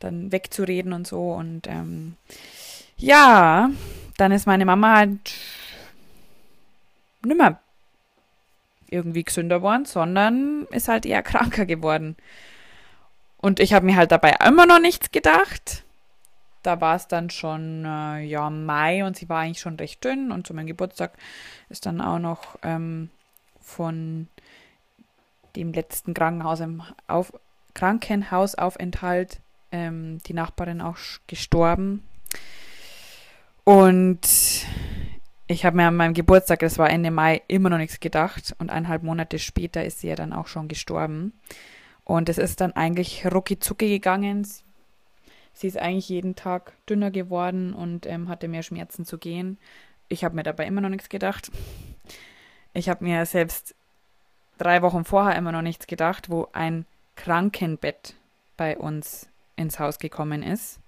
dann 0.01 0.33
wegzureden 0.33 0.93
und 0.93 1.07
so. 1.07 1.33
Und 1.33 1.67
ähm, 1.67 2.17
ja, 2.97 3.71
dann 4.17 4.33
ist 4.33 4.47
meine 4.47 4.67
Mama 4.67 4.97
halt 4.97 5.33
nimmer 7.23 7.61
irgendwie 8.89 9.25
gesünder 9.25 9.59
geworden, 9.59 9.85
sondern 9.85 10.67
ist 10.71 10.89
halt 10.89 11.07
eher 11.07 11.23
kranker 11.23 11.65
geworden. 11.65 12.17
Und 13.39 13.61
ich 13.61 13.73
habe 13.73 13.87
mir 13.87 13.97
halt 13.97 14.13
dabei 14.13 14.37
immer 14.47 14.67
noch 14.67 14.81
nichts 14.81 15.13
gedacht. 15.13 15.85
Da 16.63 16.81
war 16.81 16.97
es 16.97 17.09
dann 17.09 17.31
schon 17.31 17.85
äh, 17.87 18.21
ja 18.21 18.51
Mai 18.51 19.05
und 19.05 19.17
sie 19.17 19.29
war 19.31 19.41
eigentlich 19.41 19.61
schon 19.61 19.77
recht 19.77 20.05
dünn 20.05 20.31
und 20.31 20.47
zu 20.47 20.53
meinem 20.53 20.67
Geburtstag 20.67 21.13
ist 21.71 21.87
dann 21.87 22.03
auch 22.03 22.19
noch 22.19 22.59
ähm, 22.63 23.09
von 23.63 24.29
dem 25.57 25.73
letzten 25.73 26.13
Krankenhaus 26.13 26.61
Auf 27.07 27.33
Krankenhausaufenthalt 27.73 29.41
ähm, 29.73 30.19
die 30.27 30.35
Nachbarin 30.35 30.81
auch 30.81 30.97
gestorben. 31.27 32.03
Und 33.65 34.67
ich 35.47 35.65
habe 35.65 35.77
mir 35.77 35.89
an 35.89 35.97
meinem 35.97 36.15
Geburtstag, 36.15 36.61
das 36.61 36.79
war 36.79 36.91
Ende 36.91 37.11
Mai, 37.11 37.43
immer 37.49 37.71
noch 37.71 37.79
nichts 37.79 38.01
gedacht. 38.01 38.55
Und 38.59 38.71
eineinhalb 38.71 39.03
Monate 39.03 39.39
später 39.39 39.85
ist 39.85 40.01
sie 40.01 40.09
ja 40.09 40.15
dann 40.15 40.33
auch 40.33 40.47
schon 40.47 40.69
gestorben. 40.69 41.33
Und 42.05 42.29
es 42.29 42.39
ist 42.39 42.61
dann 42.61 42.73
eigentlich 42.73 43.27
rucki 43.27 43.59
zucki 43.59 43.89
gegangen. 43.89 44.47
Sie 45.53 45.67
ist 45.67 45.79
eigentlich 45.79 46.09
jeden 46.09 46.37
Tag 46.37 46.73
dünner 46.89 47.11
geworden 47.11 47.75
und 47.75 48.07
ähm, 48.07 48.29
hatte 48.29 48.49
mehr 48.49 48.63
Schmerzen 48.63 49.05
zu 49.05 49.19
gehen. 49.19 49.59
Ich 50.09 50.25
habe 50.25 50.35
mir 50.35 50.43
dabei 50.43 50.67
immer 50.67 50.81
noch 50.81 50.89
nichts 50.89 51.09
gedacht. 51.09 51.51
Ich 52.73 52.89
habe 52.89 53.05
mir 53.05 53.27
selbst 53.27 53.75
drei 54.59 54.83
Wochen 54.83 55.05
vorher 55.05 55.37
immer 55.37 55.53
noch 55.53 55.63
nichts 55.63 55.87
gedacht, 55.87 56.31
wo 56.31 56.49
ein 56.53 56.87
Krankenbett 57.17 58.15
bei 58.57 58.77
uns 58.77 59.30
ins 59.61 59.79
Haus 59.79 59.99
gekommen 59.99 60.43
ist, 60.43 60.81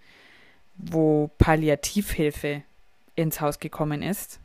wo 0.77 1.31
Palliativhilfe 1.39 2.63
ins 3.15 3.41
Haus 3.41 3.59
gekommen 3.59 4.03
ist 4.03 4.41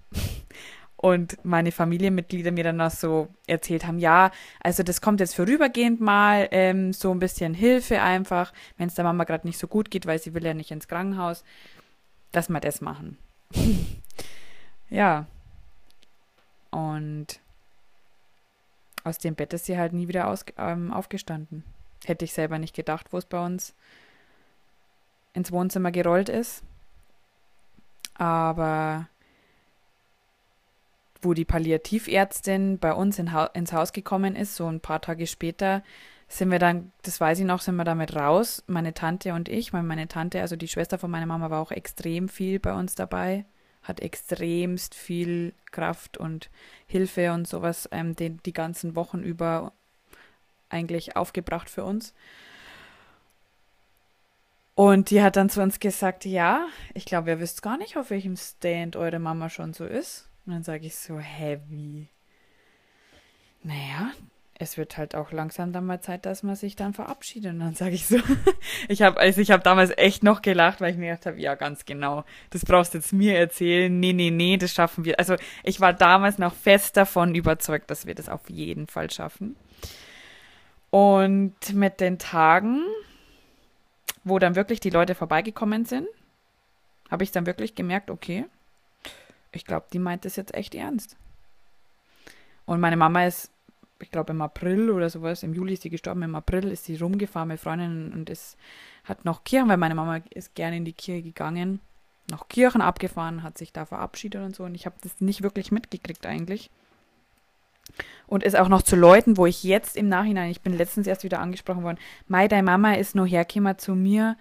und 0.97 1.43
meine 1.45 1.71
Familienmitglieder 1.71 2.51
mir 2.51 2.63
dann 2.63 2.77
noch 2.77 2.91
so 2.91 3.29
erzählt 3.45 3.85
haben, 3.85 3.99
ja, 3.99 4.31
also 4.59 4.83
das 4.83 4.99
kommt 4.99 5.19
jetzt 5.19 5.35
vorübergehend 5.35 6.01
mal, 6.01 6.47
ähm, 6.51 6.91
so 6.91 7.11
ein 7.11 7.19
bisschen 7.19 7.53
Hilfe 7.53 8.01
einfach, 8.01 8.51
wenn 8.77 8.87
es 8.87 8.95
der 8.95 9.05
Mama 9.05 9.23
gerade 9.23 9.47
nicht 9.47 9.59
so 9.59 9.67
gut 9.67 9.91
geht, 9.91 10.05
weil 10.05 10.19
sie 10.19 10.33
will 10.33 10.43
ja 10.43 10.53
nicht 10.53 10.71
ins 10.71 10.87
Krankenhaus, 10.87 11.43
dass 12.31 12.49
wir 12.49 12.59
das 12.59 12.81
machen. 12.81 13.17
ja. 14.89 15.27
Und 16.71 17.39
aus 19.03 19.19
dem 19.19 19.35
Bett 19.35 19.53
ist 19.53 19.65
sie 19.65 19.77
halt 19.77 19.93
nie 19.93 20.07
wieder 20.07 20.27
aus, 20.27 20.43
ähm, 20.57 20.91
aufgestanden. 20.91 21.63
Hätte 22.05 22.25
ich 22.25 22.33
selber 22.33 22.59
nicht 22.59 22.75
gedacht, 22.75 23.13
wo 23.13 23.17
es 23.17 23.25
bei 23.25 23.43
uns 23.43 23.73
ins 25.37 25.51
Wohnzimmer 25.51 25.91
gerollt 25.91 26.27
ist. 26.27 26.63
Aber 28.15 29.07
wo 31.21 31.33
die 31.33 31.45
Palliativärztin 31.45 32.79
bei 32.79 32.93
uns 32.93 33.19
in 33.19 33.31
ha 33.31 33.45
ins 33.45 33.73
Haus 33.73 33.93
gekommen 33.93 34.35
ist, 34.35 34.55
so 34.55 34.67
ein 34.67 34.79
paar 34.79 35.01
Tage 35.01 35.27
später, 35.27 35.83
sind 36.27 36.51
wir 36.51 36.59
dann, 36.59 36.91
das 37.03 37.21
weiß 37.21 37.39
ich 37.39 37.45
noch, 37.45 37.61
sind 37.61 37.75
wir 37.75 37.85
damit 37.85 38.15
raus, 38.15 38.63
meine 38.67 38.93
Tante 38.93 39.33
und 39.33 39.47
ich, 39.47 39.71
weil 39.71 39.83
meine 39.83 40.07
Tante, 40.07 40.41
also 40.41 40.55
die 40.55 40.67
Schwester 40.67 40.97
von 40.97 41.09
meiner 41.09 41.25
Mama, 41.25 41.49
war 41.49 41.61
auch 41.61 41.71
extrem 41.71 42.27
viel 42.27 42.59
bei 42.59 42.73
uns 42.73 42.95
dabei, 42.95 43.45
hat 43.81 44.01
extremst 44.01 44.93
viel 44.93 45.53
Kraft 45.71 46.17
und 46.17 46.49
Hilfe 46.85 47.31
und 47.31 47.47
sowas 47.47 47.87
ähm, 47.91 48.15
den, 48.15 48.41
die 48.45 48.53
ganzen 48.53 48.95
Wochen 48.95 49.19
über 49.23 49.71
eigentlich 50.69 51.15
aufgebracht 51.15 51.69
für 51.69 51.85
uns. 51.85 52.13
Und 54.77 55.09
die 55.09 55.23
hat 55.23 55.37
dann 55.37 55.49
zu 55.49 55.59
uns 55.63 55.79
gesagt, 55.79 56.23
ja, 56.23 56.67
ich 56.93 57.05
glaube, 57.05 57.31
ihr 57.31 57.39
wisst 57.39 57.63
gar 57.63 57.79
nicht, 57.79 57.97
auf 57.97 58.11
welchem 58.11 58.37
Stand 58.37 58.95
eure 58.95 59.17
Mama 59.17 59.49
schon 59.49 59.73
so 59.73 59.85
ist. 59.85 60.29
Und 60.45 60.53
dann 60.53 60.61
sage 60.61 60.85
ich 60.85 60.95
so, 60.95 61.17
heavy. 61.17 62.09
Naja, 63.63 64.11
es 64.53 64.77
wird 64.77 64.95
halt 64.99 65.15
auch 65.15 65.31
langsam 65.31 65.73
dann 65.73 65.87
mal 65.87 65.99
Zeit, 66.01 66.27
dass 66.27 66.43
man 66.43 66.55
sich 66.55 66.75
dann 66.75 66.93
verabschiedet. 66.93 67.53
Und 67.53 67.59
dann 67.61 67.73
sage 67.73 67.95
ich 67.95 68.05
so, 68.05 68.17
ich 68.87 69.01
habe 69.01 69.19
also 69.19 69.41
ich 69.41 69.49
habe 69.49 69.63
damals 69.63 69.89
echt 69.97 70.21
noch 70.21 70.43
gelacht, 70.43 70.79
weil 70.79 70.91
ich 70.91 70.97
mir 70.97 71.09
gedacht 71.09 71.25
habe, 71.25 71.41
ja, 71.41 71.55
ganz 71.55 71.85
genau, 71.85 72.23
das 72.51 72.63
brauchst 72.63 72.93
jetzt 72.93 73.13
mir 73.13 73.35
erzählen. 73.35 73.99
Nee, 73.99 74.13
nee, 74.13 74.29
nee, 74.29 74.57
das 74.57 74.75
schaffen 74.75 75.05
wir. 75.05 75.17
Also 75.17 75.37
ich 75.63 75.81
war 75.81 75.93
damals 75.93 76.37
noch 76.37 76.53
fest 76.53 76.97
davon 76.97 77.33
überzeugt, 77.33 77.89
dass 77.89 78.05
wir 78.05 78.13
das 78.13 78.29
auf 78.29 78.47
jeden 78.47 78.85
Fall 78.85 79.09
schaffen. 79.09 79.55
Und 80.91 81.73
mit 81.73 81.99
den 81.99 82.19
Tagen, 82.19 82.83
wo 84.27 84.39
dann 84.39 84.55
wirklich 84.55 84.79
die 84.79 84.89
Leute 84.89 85.15
vorbeigekommen 85.15 85.85
sind, 85.85 86.07
habe 87.09 87.23
ich 87.23 87.31
dann 87.31 87.45
wirklich 87.45 87.75
gemerkt, 87.75 88.09
okay, 88.09 88.45
ich 89.51 89.65
glaube, 89.65 89.87
die 89.93 89.99
meint 89.99 90.25
das 90.25 90.35
jetzt 90.35 90.53
echt 90.53 90.75
ernst. 90.75 91.15
Und 92.65 92.79
meine 92.79 92.97
Mama 92.97 93.25
ist, 93.25 93.51
ich 93.99 94.11
glaube, 94.11 94.33
im 94.33 94.41
April 94.41 94.91
oder 94.91 95.09
sowas, 95.09 95.43
im 95.43 95.53
Juli 95.53 95.73
ist 95.73 95.83
sie 95.83 95.89
gestorben, 95.89 96.21
im 96.23 96.35
April 96.35 96.69
ist 96.69 96.85
sie 96.85 96.97
rumgefahren 96.97 97.47
mit 97.47 97.59
Freundinnen 97.59 98.13
und 98.13 98.29
ist, 98.29 98.57
hat 99.05 99.25
noch 99.25 99.43
Kirchen, 99.43 99.69
weil 99.69 99.77
meine 99.77 99.95
Mama 99.95 100.21
ist 100.31 100.53
gerne 100.53 100.77
in 100.77 100.85
die 100.85 100.93
Kirche 100.93 101.23
gegangen, 101.23 101.79
noch 102.29 102.49
Kirchen 102.49 102.81
abgefahren, 102.81 103.41
hat 103.41 103.57
sich 103.57 103.71
da 103.71 103.85
verabschiedet 103.85 104.43
und 104.43 104.55
so. 104.55 104.65
Und 104.65 104.75
ich 104.75 104.85
habe 104.85 104.97
das 105.01 105.21
nicht 105.21 105.43
wirklich 105.43 105.71
mitgekriegt 105.71 106.25
eigentlich. 106.25 106.69
Und 108.27 108.43
ist 108.43 108.57
auch 108.57 108.67
noch 108.67 108.81
zu 108.81 108.95
Leuten, 108.95 109.37
wo 109.37 109.45
ich 109.45 109.63
jetzt 109.63 109.95
im 109.95 110.09
Nachhinein, 110.09 110.51
ich 110.51 110.61
bin 110.61 110.77
letztens 110.77 111.07
erst 111.07 111.23
wieder 111.23 111.39
angesprochen 111.39 111.83
worden, 111.83 111.99
Mai, 112.27 112.47
deine 112.47 112.63
Mama 112.63 112.93
ist 112.93 113.15
noch 113.15 113.25
hergekommen 113.25 113.77
zu 113.77 113.95
mir 113.95 114.35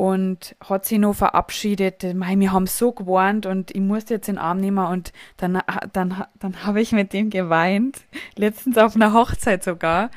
und 0.00 0.56
hat 0.66 0.86
sich 0.86 0.98
noch 0.98 1.14
verabschiedet. 1.14 2.14
Mei, 2.14 2.34
wir 2.38 2.52
haben 2.52 2.66
so 2.66 2.92
gewarnt 2.92 3.44
und 3.44 3.70
ich 3.70 3.82
musste 3.82 4.14
jetzt 4.14 4.28
den 4.28 4.38
Arm 4.38 4.58
nehmen 4.58 4.86
und 4.86 5.12
dann, 5.36 5.60
dann, 5.92 6.24
dann 6.38 6.64
habe 6.64 6.80
ich 6.80 6.92
mit 6.92 7.12
dem 7.12 7.28
geweint. 7.28 8.00
Letztens 8.34 8.78
auf 8.78 8.96
einer 8.96 9.12
Hochzeit 9.12 9.62
sogar, 9.62 10.10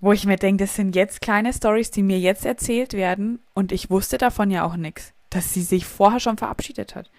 wo 0.00 0.12
ich 0.12 0.24
mir 0.24 0.36
denke, 0.36 0.64
das 0.64 0.74
sind 0.74 0.96
jetzt 0.96 1.20
kleine 1.20 1.52
Stories, 1.52 1.90
die 1.90 2.02
mir 2.02 2.18
jetzt 2.18 2.46
erzählt 2.46 2.94
werden 2.94 3.40
und 3.52 3.72
ich 3.72 3.90
wusste 3.90 4.16
davon 4.16 4.50
ja 4.50 4.64
auch 4.64 4.76
nichts, 4.76 5.12
dass 5.28 5.52
sie 5.52 5.62
sich 5.62 5.84
vorher 5.84 6.20
schon 6.20 6.38
verabschiedet 6.38 6.94
hat. 6.94 7.10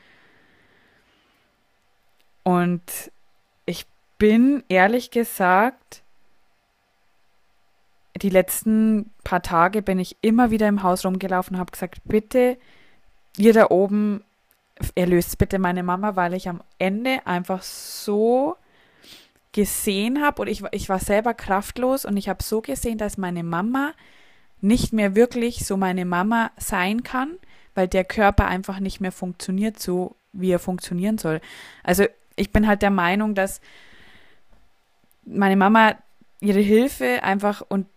Und 2.42 2.82
bin 4.20 4.64
ehrlich 4.70 5.10
gesagt 5.10 6.04
die 8.22 8.30
letzten 8.30 9.12
paar 9.24 9.42
Tage 9.42 9.82
bin 9.82 9.98
ich 9.98 10.18
immer 10.22 10.52
wieder 10.52 10.68
im 10.68 10.84
Haus 10.84 11.06
rumgelaufen 11.06 11.56
und 11.56 11.60
habe 11.60 11.72
gesagt, 11.72 12.02
bitte, 12.04 12.58
ihr 13.38 13.54
da 13.54 13.68
oben, 13.70 14.24
erlöst 14.96 15.38
bitte 15.38 15.60
meine 15.60 15.84
Mama, 15.84 16.16
weil 16.16 16.34
ich 16.34 16.50
am 16.50 16.62
Ende 16.78 17.26
einfach 17.26 17.62
so 17.64 18.56
gesehen 19.52 20.22
habe 20.22 20.42
und 20.42 20.48
ich, 20.48 20.64
ich 20.72 20.90
war 20.90 21.00
selber 21.00 21.34
kraftlos 21.34 22.06
und 22.06 22.18
ich 22.18 22.30
habe 22.30 22.44
so 22.44 22.62
gesehen, 22.62 22.98
dass 22.98 23.18
meine 23.18 23.44
Mama 23.44 23.94
nicht 24.62 24.94
mehr 24.94 25.16
wirklich 25.16 25.66
so 25.66 25.78
meine 25.78 26.06
Mama 26.06 26.52
sein 26.58 27.04
kann, 27.04 27.38
weil 27.74 27.88
der 27.88 28.04
Körper 28.04 28.48
einfach 28.48 28.80
nicht 28.80 29.00
mehr 29.00 29.12
funktioniert 29.12 29.80
so, 29.80 30.16
wie 30.34 30.52
er 30.52 30.60
funktionieren 30.60 31.18
soll. 31.18 31.42
Also 31.84 32.06
ich 32.36 32.52
bin 32.52 32.68
halt 32.68 32.82
der 32.82 32.92
Meinung, 32.92 33.36
dass 33.36 33.62
meine 35.30 35.56
Mama 35.56 35.96
ihre 36.40 36.60
Hilfe 36.60 37.24
einfach 37.24 37.62
und 37.62 37.88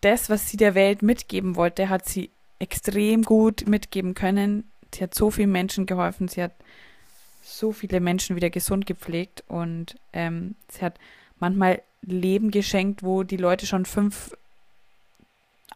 das, 0.00 0.30
was 0.30 0.48
sie 0.48 0.56
der 0.56 0.74
Welt 0.74 1.02
mitgeben 1.02 1.56
wollte, 1.56 1.88
hat 1.88 2.08
sie 2.08 2.30
extrem 2.58 3.22
gut 3.22 3.68
mitgeben 3.68 4.14
können. 4.14 4.70
Sie 4.94 5.02
hat 5.02 5.14
so 5.14 5.30
vielen 5.30 5.52
Menschen 5.52 5.86
geholfen, 5.86 6.28
sie 6.28 6.42
hat 6.42 6.52
so 7.42 7.72
viele 7.72 8.00
Menschen 8.00 8.36
wieder 8.36 8.50
gesund 8.50 8.86
gepflegt 8.86 9.44
und 9.48 9.96
ähm, 10.12 10.56
sie 10.68 10.84
hat 10.84 10.98
manchmal 11.38 11.82
Leben 12.02 12.50
geschenkt, 12.50 13.02
wo 13.02 13.22
die 13.22 13.36
Leute 13.36 13.66
schon 13.66 13.84
fünf 13.84 14.36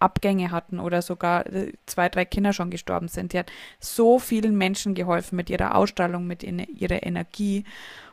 Abgänge 0.01 0.51
hatten 0.51 0.81
oder 0.81 1.03
sogar 1.03 1.47
äh, 1.47 1.73
zwei, 1.87 2.09
drei 2.09 2.25
Kinder 2.25 2.53
schon 2.53 2.71
gestorben 2.71 3.09
sind. 3.09 3.33
Die 3.33 3.39
hat 3.39 3.53
so 3.79 4.19
vielen 4.19 4.57
Menschen 4.57 4.95
geholfen 4.95 5.37
mit 5.37 5.51
ihrer 5.51 5.75
Ausstrahlung, 5.75 6.27
mit 6.27 6.43
ihrer 6.43 7.03
Energie 7.03 7.65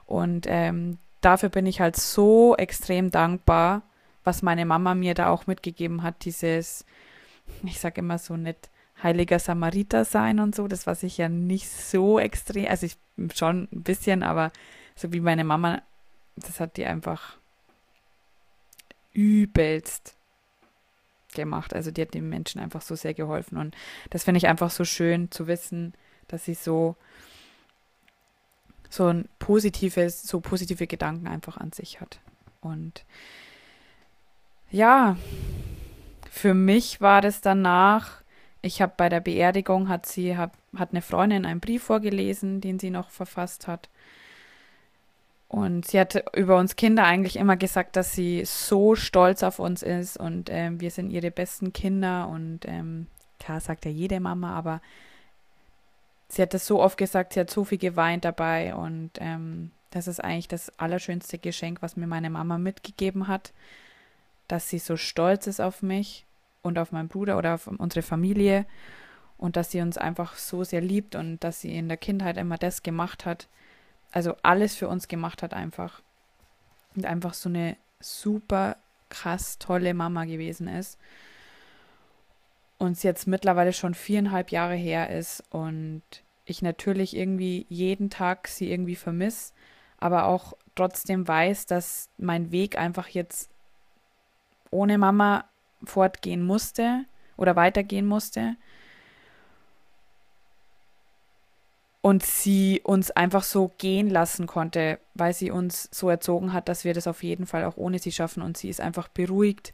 und 0.06 0.46
ähm, 0.48 0.98
dafür 1.22 1.50
bin 1.50 1.66
ich 1.66 1.80
halt 1.80 1.96
so 1.96 2.56
extrem 2.58 3.12
dankbar 3.12 3.84
was 4.24 4.42
meine 4.42 4.66
Mama 4.66 4.96
mir 4.96 5.14
da 5.14 5.30
auch 5.30 5.48
mitgegeben 5.48 6.04
hat, 6.04 6.26
dieses, 6.26 6.86
ich 7.64 7.80
sage 7.80 8.02
immer 8.02 8.18
so 8.18 8.38
nicht 8.38 8.70
heiliger 9.02 9.40
Samariter 9.40 10.06
sein 10.06 10.40
und 10.40 10.56
so, 10.56 10.68
das 10.68 10.86
was 10.86 11.04
ich 11.04 11.18
ja 11.18 11.28
nicht 11.28 11.70
so 11.70 12.20
extrem, 12.20 12.68
also 12.68 12.86
ich 12.86 12.98
schon 13.34 13.68
ein 13.72 13.84
bisschen, 13.84 14.24
aber 14.24 14.52
so 14.96 15.12
wie 15.12 15.20
meine 15.20 15.44
Mama, 15.44 15.82
das 16.36 16.60
hat 16.60 16.78
die 16.78 16.86
einfach 16.86 17.38
übelst 19.14 20.16
gemacht. 21.34 21.74
Also 21.74 21.92
die 21.92 22.02
hat 22.02 22.14
den 22.14 22.30
Menschen 22.30 22.62
einfach 22.62 22.82
so 22.82 22.96
sehr 22.96 23.14
geholfen 23.14 23.58
und 23.58 23.76
das 24.12 24.24
finde 24.24 24.38
ich 24.38 24.48
einfach 24.48 24.70
so 24.70 24.86
schön 24.86 25.32
zu 25.32 25.48
wissen, 25.48 25.94
dass 26.28 26.46
sie 26.46 26.54
so 26.54 26.96
so 28.92 29.08
ein 29.08 29.28
positives, 29.40 30.22
so 30.22 30.42
positive 30.42 30.86
Gedanken 30.86 31.28
einfach 31.28 31.58
an 31.58 31.72
sich 31.72 32.02
hat. 32.02 32.20
Und 32.60 33.06
ja, 34.70 35.18
für 36.30 36.54
mich 36.54 37.02
war 37.02 37.22
das 37.22 37.42
danach, 37.42 38.22
ich 38.62 38.82
habe 38.82 38.94
bei 38.96 39.10
der 39.10 39.22
Beerdigung, 39.22 39.90
hat 39.90 40.06
sie, 40.06 40.38
hab, 40.38 40.54
hat 40.78 40.92
eine 40.92 41.02
Freundin 41.02 41.46
einen 41.46 41.62
Brief 41.62 41.84
vorgelesen, 41.84 42.62
den 42.62 42.80
sie 42.80 42.90
noch 42.90 43.10
verfasst 43.10 43.68
hat. 43.68 43.90
Und 45.48 45.88
sie 45.88 46.00
hat 46.00 46.24
über 46.36 46.58
uns 46.58 46.76
Kinder 46.76 47.04
eigentlich 47.06 47.38
immer 47.38 47.58
gesagt, 47.58 47.96
dass 47.96 48.14
sie 48.14 48.44
so 48.46 48.96
stolz 48.96 49.44
auf 49.44 49.60
uns 49.60 49.84
ist 49.84 50.16
und 50.18 50.50
ähm, 50.50 50.80
wir 50.80 50.92
sind 50.92 51.10
ihre 51.10 51.32
besten 51.32 51.74
Kinder. 51.74 52.30
Und 52.30 52.62
ähm, 52.66 53.08
klar 53.40 53.60
sagt 53.60 53.84
ja 53.84 53.92
jede 53.92 54.22
Mama, 54.22 54.54
aber 54.54 54.82
sie 56.32 56.42
hat 56.42 56.54
das 56.54 56.66
so 56.66 56.82
oft 56.82 56.98
gesagt, 56.98 57.34
sie 57.34 57.40
hat 57.40 57.50
so 57.50 57.64
viel 57.64 57.78
geweint 57.78 58.26
dabei. 58.26 58.74
Und 58.74 59.12
ähm, 59.20 59.72
das 59.90 60.08
ist 60.08 60.24
eigentlich 60.24 60.48
das 60.48 60.78
allerschönste 60.80 61.38
Geschenk, 61.38 61.82
was 61.82 61.98
mir 61.98 62.08
meine 62.08 62.30
Mama 62.30 62.58
mitgegeben 62.58 63.28
hat 63.28 63.52
dass 64.52 64.68
sie 64.68 64.80
so 64.80 64.98
stolz 64.98 65.48
ist 65.48 65.62
auf 65.62 65.82
mich 65.82 66.26
und 66.62 66.78
auf 66.78 66.92
meinen 66.92 67.08
Bruder 67.08 67.38
oder 67.38 67.56
auf 67.56 67.68
unsere 67.68 68.02
Familie. 68.02 68.66
und 69.38 69.56
dass 69.56 69.72
sie 69.72 69.82
uns 69.82 69.98
einfach 69.98 70.36
so 70.36 70.64
sehr 70.64 70.82
liebt 70.82 71.16
und 71.16 71.44
dass 71.44 71.62
sie 71.62 71.76
in 71.76 71.88
der 71.88 71.98
Kindheit 71.98 72.38
immer 72.38 72.60
das 72.60 72.84
gemacht 72.84 73.26
hat, 73.26 73.48
also 74.12 74.36
alles 74.44 74.76
für 74.76 74.88
uns 74.88 75.08
gemacht 75.08 75.42
hat 75.42 75.56
einfach. 75.56 76.04
Und 76.96 77.08
einfach 77.08 77.34
so 77.34 77.50
eine 77.50 77.76
super 78.00 78.78
krass 79.10 79.58
tolle 79.58 79.96
Mama 79.96 80.26
gewesen 80.26 80.68
ist. 80.68 81.00
Und 82.82 82.94
es 82.94 83.04
jetzt 83.04 83.28
mittlerweile 83.28 83.74
schon 83.74 83.94
viereinhalb 83.94 84.50
Jahre 84.50 84.74
her 84.74 85.12
ist 85.12 85.44
und 85.52 86.02
ich 86.46 86.64
natürlich 86.64 87.16
irgendwie 87.16 87.68
jeden 87.70 88.10
Tag 88.10 88.48
sie 88.48 88.72
irgendwie 88.72 88.96
vermisse, 88.96 89.54
aber 90.00 90.26
auch 90.26 90.54
trotzdem 90.74 91.28
weiß, 91.28 91.68
dass 91.68 92.10
mein 92.18 92.52
Weg 92.52 92.80
einfach 92.80 93.08
jetzt 93.08 93.52
ohne 94.72 94.98
Mama 94.98 95.46
fortgehen 95.84 96.44
musste 96.44 97.06
oder 97.38 97.56
weitergehen 97.56 98.08
musste. 98.08 98.56
Und 102.02 102.26
sie 102.26 102.82
uns 102.84 103.12
einfach 103.12 103.44
so 103.44 103.70
gehen 103.78 104.10
lassen 104.10 104.48
konnte, 104.48 104.98
weil 105.14 105.36
sie 105.36 105.52
uns 105.52 105.88
so 105.92 106.10
erzogen 106.10 106.52
hat, 106.52 106.68
dass 106.68 106.84
wir 106.84 106.96
das 106.96 107.06
auf 107.06 107.22
jeden 107.22 107.46
Fall 107.46 107.64
auch 107.64 107.78
ohne 107.78 108.00
sie 108.00 108.12
schaffen. 108.12 108.42
Und 108.42 108.58
sie 108.58 108.70
ist 108.70 108.82
einfach 108.82 109.08
beruhigt, 109.08 109.72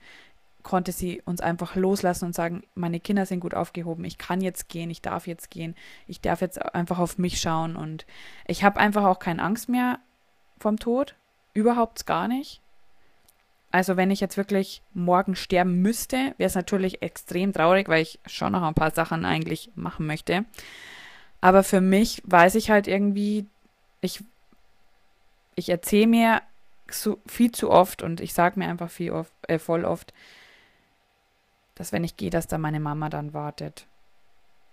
konnte 0.68 0.92
sie 0.92 1.22
uns 1.24 1.40
einfach 1.40 1.78
loslassen 1.78 2.26
und 2.26 2.36
sagen, 2.36 2.64
meine 2.76 3.00
Kinder 3.00 3.26
sind 3.26 3.40
gut 3.40 3.54
aufgehoben, 3.54 4.04
ich 4.04 4.18
kann 4.18 4.42
jetzt 4.42 4.68
gehen, 4.68 4.90
ich 4.90 5.02
darf 5.02 5.26
jetzt 5.26 5.50
gehen, 5.50 5.76
ich 6.08 6.20
darf 6.20 6.42
jetzt 6.42 6.62
einfach 6.76 7.00
auf 7.00 7.18
mich 7.18 7.40
schauen. 7.40 7.78
Und 7.78 8.06
ich 8.48 8.66
habe 8.66 8.78
einfach 8.78 9.06
auch 9.06 9.18
keine 9.18 9.42
Angst 9.42 9.70
mehr 9.70 10.00
vom 10.60 10.78
Tod, 10.78 11.16
überhaupt 11.54 12.06
gar 12.06 12.28
nicht. 12.28 12.62
Also 13.72 13.96
wenn 13.96 14.12
ich 14.12 14.20
jetzt 14.20 14.36
wirklich 14.36 14.82
morgen 14.94 15.38
sterben 15.38 15.82
müsste, 15.82 16.34
wäre 16.38 16.48
es 16.48 16.56
natürlich 16.56 17.02
extrem 17.02 17.54
traurig, 17.54 17.88
weil 17.88 18.02
ich 18.02 18.20
schon 18.26 18.52
noch 18.52 18.64
ein 18.64 18.74
paar 18.74 18.92
Sachen 18.92 19.24
eigentlich 19.24 19.72
machen 19.76 20.06
möchte. 20.06 20.44
Aber 21.40 21.64
für 21.64 21.80
mich 21.80 22.22
weiß 22.26 22.56
ich 22.56 22.70
halt 22.70 22.90
irgendwie, 22.90 23.46
ich, 24.02 24.22
ich 25.56 25.70
erzähle 25.70 26.08
mir 26.08 26.42
so 26.92 27.20
viel 27.26 27.54
zu 27.54 27.70
oft 27.70 28.02
und 28.02 28.20
ich 28.20 28.34
sage 28.34 28.60
mir 28.60 28.68
einfach 28.68 28.90
viel 28.90 29.12
oft, 29.12 29.32
äh, 29.48 29.60
voll 29.60 29.86
oft, 29.86 30.14
dass 31.78 31.92
wenn 31.92 32.04
ich 32.04 32.18
gehe, 32.18 32.30
dass 32.30 32.48
da 32.48 32.58
meine 32.58 32.80
Mama 32.80 33.10
dann 33.10 33.34
wartet. 33.34 33.88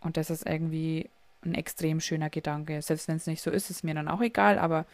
Und 0.00 0.16
das 0.16 0.30
ist 0.30 0.46
irgendwie 0.46 1.10
ein 1.44 1.54
extrem 1.54 2.00
schöner 2.00 2.30
Gedanke. 2.30 2.80
Selbst 2.80 3.08
wenn 3.08 3.16
es 3.16 3.26
nicht 3.26 3.42
so 3.42 3.50
ist, 3.50 3.70
ist 3.70 3.84
mir 3.84 3.94
dann 3.94 4.08
auch 4.08 4.22
egal, 4.22 4.58
aber 4.58 4.86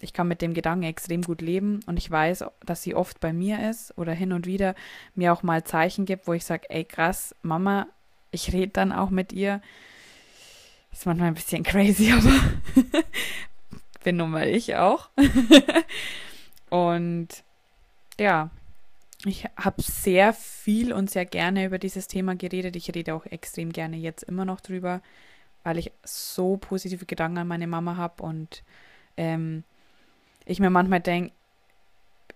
ich 0.00 0.12
kann 0.12 0.28
mit 0.28 0.42
dem 0.42 0.54
Gedanken 0.54 0.84
extrem 0.84 1.22
gut 1.22 1.42
leben 1.42 1.80
und 1.86 1.96
ich 1.96 2.10
weiß, 2.10 2.44
dass 2.64 2.82
sie 2.82 2.94
oft 2.94 3.20
bei 3.20 3.32
mir 3.32 3.68
ist 3.68 3.96
oder 3.98 4.12
hin 4.12 4.32
und 4.32 4.46
wieder 4.46 4.74
mir 5.14 5.32
auch 5.32 5.42
mal 5.42 5.64
Zeichen 5.64 6.04
gibt, 6.04 6.26
wo 6.26 6.32
ich 6.32 6.44
sage, 6.44 6.70
ey 6.70 6.84
krass, 6.84 7.34
Mama, 7.42 7.88
ich 8.30 8.52
rede 8.52 8.72
dann 8.72 8.92
auch 8.92 9.10
mit 9.10 9.32
ihr. 9.32 9.60
ist 10.92 11.06
manchmal 11.06 11.28
ein 11.28 11.34
bisschen 11.34 11.64
crazy, 11.64 12.12
aber 12.82 13.02
bin 14.04 14.16
nun 14.16 14.30
mal 14.30 14.46
ich 14.46 14.76
auch. 14.76 15.10
und 16.70 17.28
ja, 18.18 18.50
ich 19.24 19.46
habe 19.56 19.82
sehr 19.82 20.32
viel 20.32 20.92
und 20.92 21.10
sehr 21.10 21.24
gerne 21.24 21.66
über 21.66 21.78
dieses 21.78 22.06
Thema 22.06 22.36
geredet. 22.36 22.76
Ich 22.76 22.94
rede 22.94 23.14
auch 23.14 23.26
extrem 23.26 23.72
gerne 23.72 23.96
jetzt 23.96 24.22
immer 24.22 24.44
noch 24.44 24.60
drüber, 24.60 25.02
weil 25.64 25.78
ich 25.78 25.90
so 26.04 26.56
positive 26.56 27.04
Gedanken 27.04 27.38
an 27.38 27.48
meine 27.48 27.66
Mama 27.66 27.96
habe 27.96 28.22
und 28.22 28.62
ähm, 29.16 29.64
ich 30.44 30.60
mir 30.60 30.70
manchmal 30.70 31.00
denke, 31.00 31.32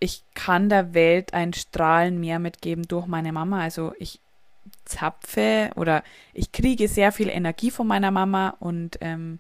ich 0.00 0.24
kann 0.34 0.68
der 0.68 0.94
Welt 0.94 1.32
ein 1.32 1.52
Strahlen 1.52 2.18
mehr 2.18 2.40
mitgeben 2.40 2.82
durch 2.88 3.06
meine 3.06 3.32
Mama. 3.32 3.60
Also 3.60 3.94
ich 3.98 4.18
zapfe 4.84 5.70
oder 5.76 6.02
ich 6.34 6.50
kriege 6.50 6.88
sehr 6.88 7.12
viel 7.12 7.28
Energie 7.28 7.70
von 7.70 7.86
meiner 7.86 8.10
Mama 8.10 8.56
und 8.58 8.98
ähm, 9.00 9.38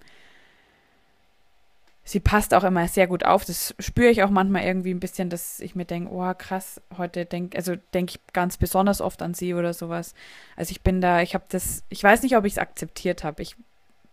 sie 2.04 2.20
passt 2.20 2.52
auch 2.54 2.64
immer 2.64 2.88
sehr 2.88 3.06
gut 3.06 3.24
auf. 3.24 3.44
Das 3.44 3.74
spüre 3.78 4.10
ich 4.10 4.22
auch 4.22 4.30
manchmal 4.30 4.64
irgendwie 4.64 4.92
ein 4.92 5.00
bisschen, 5.00 5.30
dass 5.30 5.60
ich 5.60 5.74
mir 5.74 5.84
denke, 5.84 6.12
oh 6.12 6.32
krass, 6.36 6.80
heute 6.98 7.24
denke, 7.24 7.56
also 7.56 7.76
denke 7.94 8.12
ich 8.14 8.32
ganz 8.32 8.56
besonders 8.56 9.00
oft 9.00 9.22
an 9.22 9.34
sie 9.34 9.54
oder 9.54 9.72
sowas. 9.72 10.14
Also 10.56 10.72
ich 10.72 10.82
bin 10.82 11.00
da, 11.00 11.22
ich 11.22 11.34
habe 11.34 11.44
das, 11.48 11.84
ich 11.88 12.02
weiß 12.02 12.22
nicht, 12.22 12.36
ob 12.36 12.44
ich 12.44 12.54
es 12.54 12.58
akzeptiert 12.58 13.24
habe. 13.24 13.42
Ich 13.42 13.56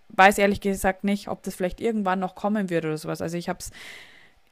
weiß 0.10 0.38
ehrlich 0.38 0.62
gesagt 0.62 1.04
nicht, 1.04 1.28
ob 1.28 1.44
das 1.44 1.56
vielleicht 1.56 1.82
irgendwann 1.82 2.20
noch 2.20 2.36
kommen 2.36 2.70
wird 2.70 2.86
oder 2.86 2.98
sowas. 2.98 3.22
Also 3.22 3.38
ich 3.38 3.50
habe 3.50 3.60
es 3.60 3.72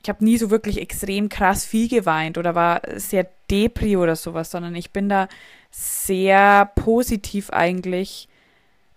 ich 0.04 0.10
habe 0.10 0.24
nie 0.24 0.38
so 0.38 0.52
wirklich 0.52 0.80
extrem 0.80 1.28
krass 1.28 1.66
viel 1.66 1.90
geweint 1.90 2.38
oder 2.38 2.56
war 2.56 2.82
sehr 2.96 3.28
depri 3.50 3.98
oder 3.98 4.16
sowas, 4.16 4.52
sondern 4.52 4.76
ich 4.76 4.92
bin 4.92 5.10
da 5.10 5.28
sehr 5.72 6.72
positiv 6.76 7.50
eigentlich 7.50 8.30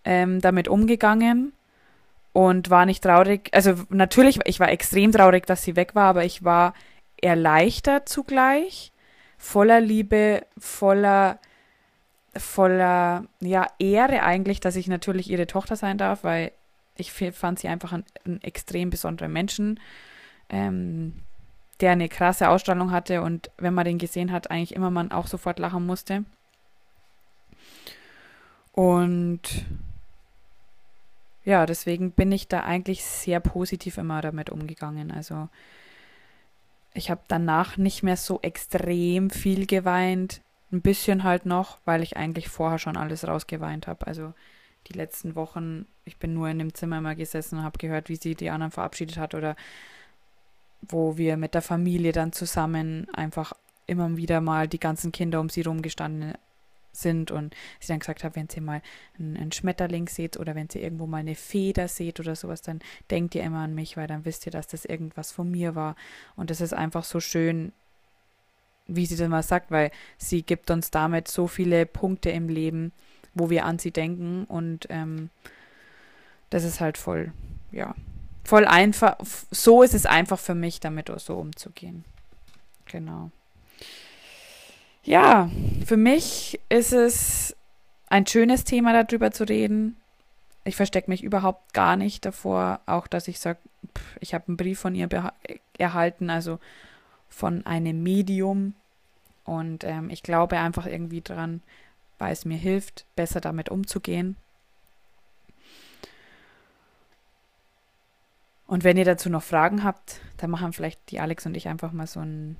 ähm, 0.05 0.40
damit 0.40 0.68
umgegangen 0.68 1.53
und 2.33 2.71
war 2.71 2.87
nicht 2.87 3.03
traurig. 3.03 3.51
Also 3.53 3.75
natürlich, 3.88 4.38
ich 4.45 4.61
war 4.61 4.71
extrem 4.71 5.12
traurig, 5.12 5.47
dass 5.47 5.62
sie 5.62 5.77
weg 5.77 5.95
war, 5.95 6.09
aber 6.09 6.25
ich 6.25 6.45
war 6.45 6.75
erleichtert 7.21 8.09
zugleich, 8.09 8.93
voller 9.37 9.81
Liebe, 9.81 10.47
voller 10.59 11.38
voller 12.37 13.25
ja 13.40 13.66
Ehre 13.79 14.23
eigentlich, 14.23 14.61
dass 14.61 14.77
ich 14.77 14.87
natürlich 14.87 15.31
ihre 15.31 15.47
Tochter 15.47 15.77
sein 15.77 15.99
darf, 15.99 16.23
weil 16.23 16.53
ich 16.97 17.12
fand 17.12 17.59
sie 17.59 17.69
einfach 17.69 17.93
einen, 17.93 18.43
extrem 18.43 18.90
besonderen 18.90 19.33
Menschen 19.33 19.81
ähm, 20.49 21.14
der 21.81 21.93
eine 21.93 22.09
krasse 22.09 22.49
Ausstrahlung 22.51 22.90
hatte 22.90 23.23
und 23.23 23.51
wenn 23.57 23.75
man 23.75 23.87
den 23.87 23.99
gesehen 23.99 24.33
hat, 24.33 24.51
eigentlich 24.51 24.75
immer 24.75 24.90
man 24.90 25.12
auch 25.12 25.27
sofort 25.27 25.59
lachen 25.59 25.87
musste. 25.87 26.25
Und 28.73 29.64
ja, 31.51 31.67
deswegen 31.67 32.13
bin 32.13 32.31
ich 32.31 32.47
da 32.47 32.61
eigentlich 32.61 33.05
sehr 33.05 33.41
positiv 33.41 33.99
immer 33.99 34.21
damit 34.21 34.51
umgegangen. 34.51 35.11
Also 35.11 35.49
ich 36.95 37.11
habe 37.11 37.23
danach 37.27 37.77
nicht 37.77 38.05
mehr 38.05 38.17
so 38.17 38.39
extrem 38.41 39.31
viel 39.31 39.67
geweint. 39.67 40.43
Ein 40.71 40.81
bisschen 40.81 41.25
halt 41.25 41.47
noch, 41.47 41.79
weil 41.85 42.05
ich 42.05 42.17
eigentlich 42.17 42.49
vorher 42.49 42.79
schon 42.79 42.97
alles 42.97 43.27
rausgeweint 43.27 43.89
habe. 43.89 44.07
Also 44.07 44.33
die 44.87 44.93
letzten 44.93 45.35
Wochen, 45.35 45.87
ich 46.05 46.19
bin 46.19 46.35
nur 46.35 46.49
in 46.49 46.61
dem 46.61 46.73
Zimmer 46.73 46.99
immer 46.99 47.17
gesessen 47.17 47.59
und 47.59 47.65
habe 47.65 47.79
gehört, 47.79 48.09
wie 48.09 48.15
sie 48.15 48.37
die 48.37 48.51
anderen 48.51 48.71
verabschiedet 48.71 49.17
hat 49.17 49.35
oder 49.35 49.57
wo 50.83 51.17
wir 51.17 51.37
mit 51.37 51.55
der 51.55 51.63
Familie 51.63 52.13
dann 52.13 52.31
zusammen 52.31 53.09
einfach 53.13 53.55
immer 53.89 54.17
wieder 54.17 54.41
mal 54.41 54.69
die 54.69 54.79
ganzen 54.79 55.11
Kinder 55.11 55.41
um 55.41 55.49
sie 55.49 55.63
rumgestanden 55.63 56.35
sind 56.92 57.31
und 57.31 57.55
sie 57.79 57.88
dann 57.88 58.00
gesagt 58.00 58.24
hat, 58.24 58.37
wenn 58.37 58.48
sie 58.48 58.61
mal 58.61 58.83
einen, 59.18 59.53
Schmetterling 59.53 60.09
seht 60.09 60.38
oder 60.38 60.55
wenn 60.55 60.68
sie 60.68 60.81
irgendwo 60.81 61.07
mal 61.07 61.18
eine 61.18 61.35
Feder 61.35 61.88
seht 61.88 62.20
oder 62.20 62.35
sowas, 62.35 62.62
dann 62.62 62.81
denkt 63.11 63.35
ihr 63.35 63.42
immer 63.42 63.61
an 63.61 63.74
mich, 63.74 63.96
weil 63.96 64.07
dann 64.07 64.24
wisst 64.24 64.46
ihr, 64.46 64.53
dass 64.53 64.66
das 64.66 64.85
irgendwas 64.85 65.33
von 65.33 65.50
mir 65.50 65.74
war. 65.74 65.96
Und 66.37 66.50
das 66.50 66.61
ist 66.61 66.74
einfach 66.74 67.05
so 67.05 67.20
schön, 67.20 67.72
wie 68.87 69.07
sie 69.07 69.16
das 69.16 69.29
mal 69.29 69.42
sagt, 69.42 69.70
weil 69.70 69.90
sie 70.18 70.42
gibt 70.42 70.70
uns 70.70 70.90
damit 70.90 71.29
so 71.29 71.46
viele 71.46 71.87
Punkte 71.87 72.31
im 72.31 72.48
Leben, 72.48 72.92
wo 73.35 73.50
wir 73.50 73.64
an 73.64 73.79
sie 73.79 73.92
denken 73.92 74.44
und 74.44 74.87
ähm, 74.90 75.31
das 76.50 76.64
ist 76.64 76.81
halt 76.81 76.98
voll, 76.98 77.33
ja, 77.70 77.94
voll 78.42 78.64
einfach, 78.64 79.16
so 79.50 79.83
ist 79.83 79.94
es 79.94 80.07
einfach 80.07 80.38
für 80.38 80.57
mich, 80.57 80.81
damit 80.81 81.11
so 81.20 81.37
umzugehen. 81.37 82.05
Genau. 82.87 83.31
Ja, 85.03 85.51
für 85.87 85.97
mich 85.97 86.61
ist 86.69 86.93
es 86.93 87.57
ein 88.09 88.27
schönes 88.27 88.65
Thema, 88.65 89.03
darüber 89.03 89.31
zu 89.31 89.45
reden. 89.45 89.97
Ich 90.65 90.77
verstecke 90.77 91.11
mich 91.11 91.23
überhaupt 91.23 91.73
gar 91.73 91.97
nicht 91.97 92.27
davor, 92.27 92.81
auch 92.87 93.07
dass 93.07 93.29
ich 93.29 93.39
sage, 93.39 93.59
ich 94.21 94.35
habe 94.35 94.49
einen 94.49 94.57
Brief 94.57 94.79
von 94.79 94.95
ihr 94.95 95.09
erhalten, 95.79 96.29
also 96.29 96.59
von 97.29 97.65
einem 97.65 98.03
Medium. 98.03 98.75
Und 99.45 99.85
ähm, 99.85 100.11
ich 100.11 100.23
glaube 100.23 100.59
einfach 100.59 100.87
irgendwie 100.87 101.23
dran, 101.23 101.63
weil 102.19 102.33
es 102.33 102.45
mir 102.45 102.59
hilft, 102.59 103.07
besser 103.17 103.41
damit 103.41 103.71
umzugehen. 103.71 104.37
Und 108.67 108.85
wenn 108.85 108.99
ihr 108.99 109.05
dazu 109.05 109.31
noch 109.31 109.43
Fragen 109.43 109.83
habt, 109.83 110.21
dann 110.37 110.51
machen 110.51 110.73
vielleicht 110.73 111.11
die 111.11 111.19
Alex 111.19 111.47
und 111.47 111.57
ich 111.57 111.67
einfach 111.67 111.91
mal 111.91 112.07
so 112.07 112.21
einen 112.21 112.57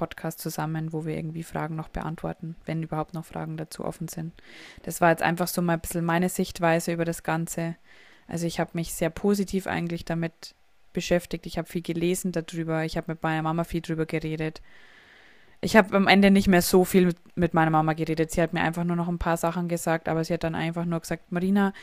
Podcast 0.00 0.38
zusammen, 0.38 0.94
wo 0.94 1.04
wir 1.04 1.14
irgendwie 1.14 1.42
Fragen 1.42 1.76
noch 1.76 1.88
beantworten, 1.88 2.56
wenn 2.64 2.82
überhaupt 2.82 3.12
noch 3.12 3.26
Fragen 3.26 3.58
dazu 3.58 3.84
offen 3.84 4.08
sind. 4.08 4.32
Das 4.82 5.02
war 5.02 5.10
jetzt 5.10 5.22
einfach 5.22 5.46
so 5.46 5.60
mal 5.60 5.74
ein 5.74 5.80
bisschen 5.80 6.06
meine 6.06 6.30
Sichtweise 6.30 6.94
über 6.94 7.04
das 7.04 7.22
Ganze. 7.22 7.76
Also 8.26 8.46
ich 8.46 8.58
habe 8.58 8.70
mich 8.72 8.94
sehr 8.94 9.10
positiv 9.10 9.66
eigentlich 9.66 10.06
damit 10.06 10.54
beschäftigt. 10.94 11.44
Ich 11.44 11.58
habe 11.58 11.68
viel 11.68 11.82
gelesen 11.82 12.32
darüber. 12.32 12.82
Ich 12.86 12.96
habe 12.96 13.12
mit 13.12 13.22
meiner 13.22 13.42
Mama 13.42 13.64
viel 13.64 13.82
drüber 13.82 14.06
geredet. 14.06 14.62
Ich 15.60 15.76
habe 15.76 15.94
am 15.94 16.08
Ende 16.08 16.30
nicht 16.30 16.48
mehr 16.48 16.62
so 16.62 16.86
viel 16.86 17.04
mit, 17.04 17.36
mit 17.36 17.52
meiner 17.52 17.70
Mama 17.70 17.92
geredet. 17.92 18.30
Sie 18.30 18.40
hat 18.40 18.54
mir 18.54 18.62
einfach 18.62 18.84
nur 18.84 18.96
noch 18.96 19.08
ein 19.08 19.18
paar 19.18 19.36
Sachen 19.36 19.68
gesagt, 19.68 20.08
aber 20.08 20.24
sie 20.24 20.32
hat 20.32 20.44
dann 20.44 20.54
einfach 20.54 20.86
nur 20.86 21.00
gesagt, 21.00 21.30
Marina, 21.30 21.74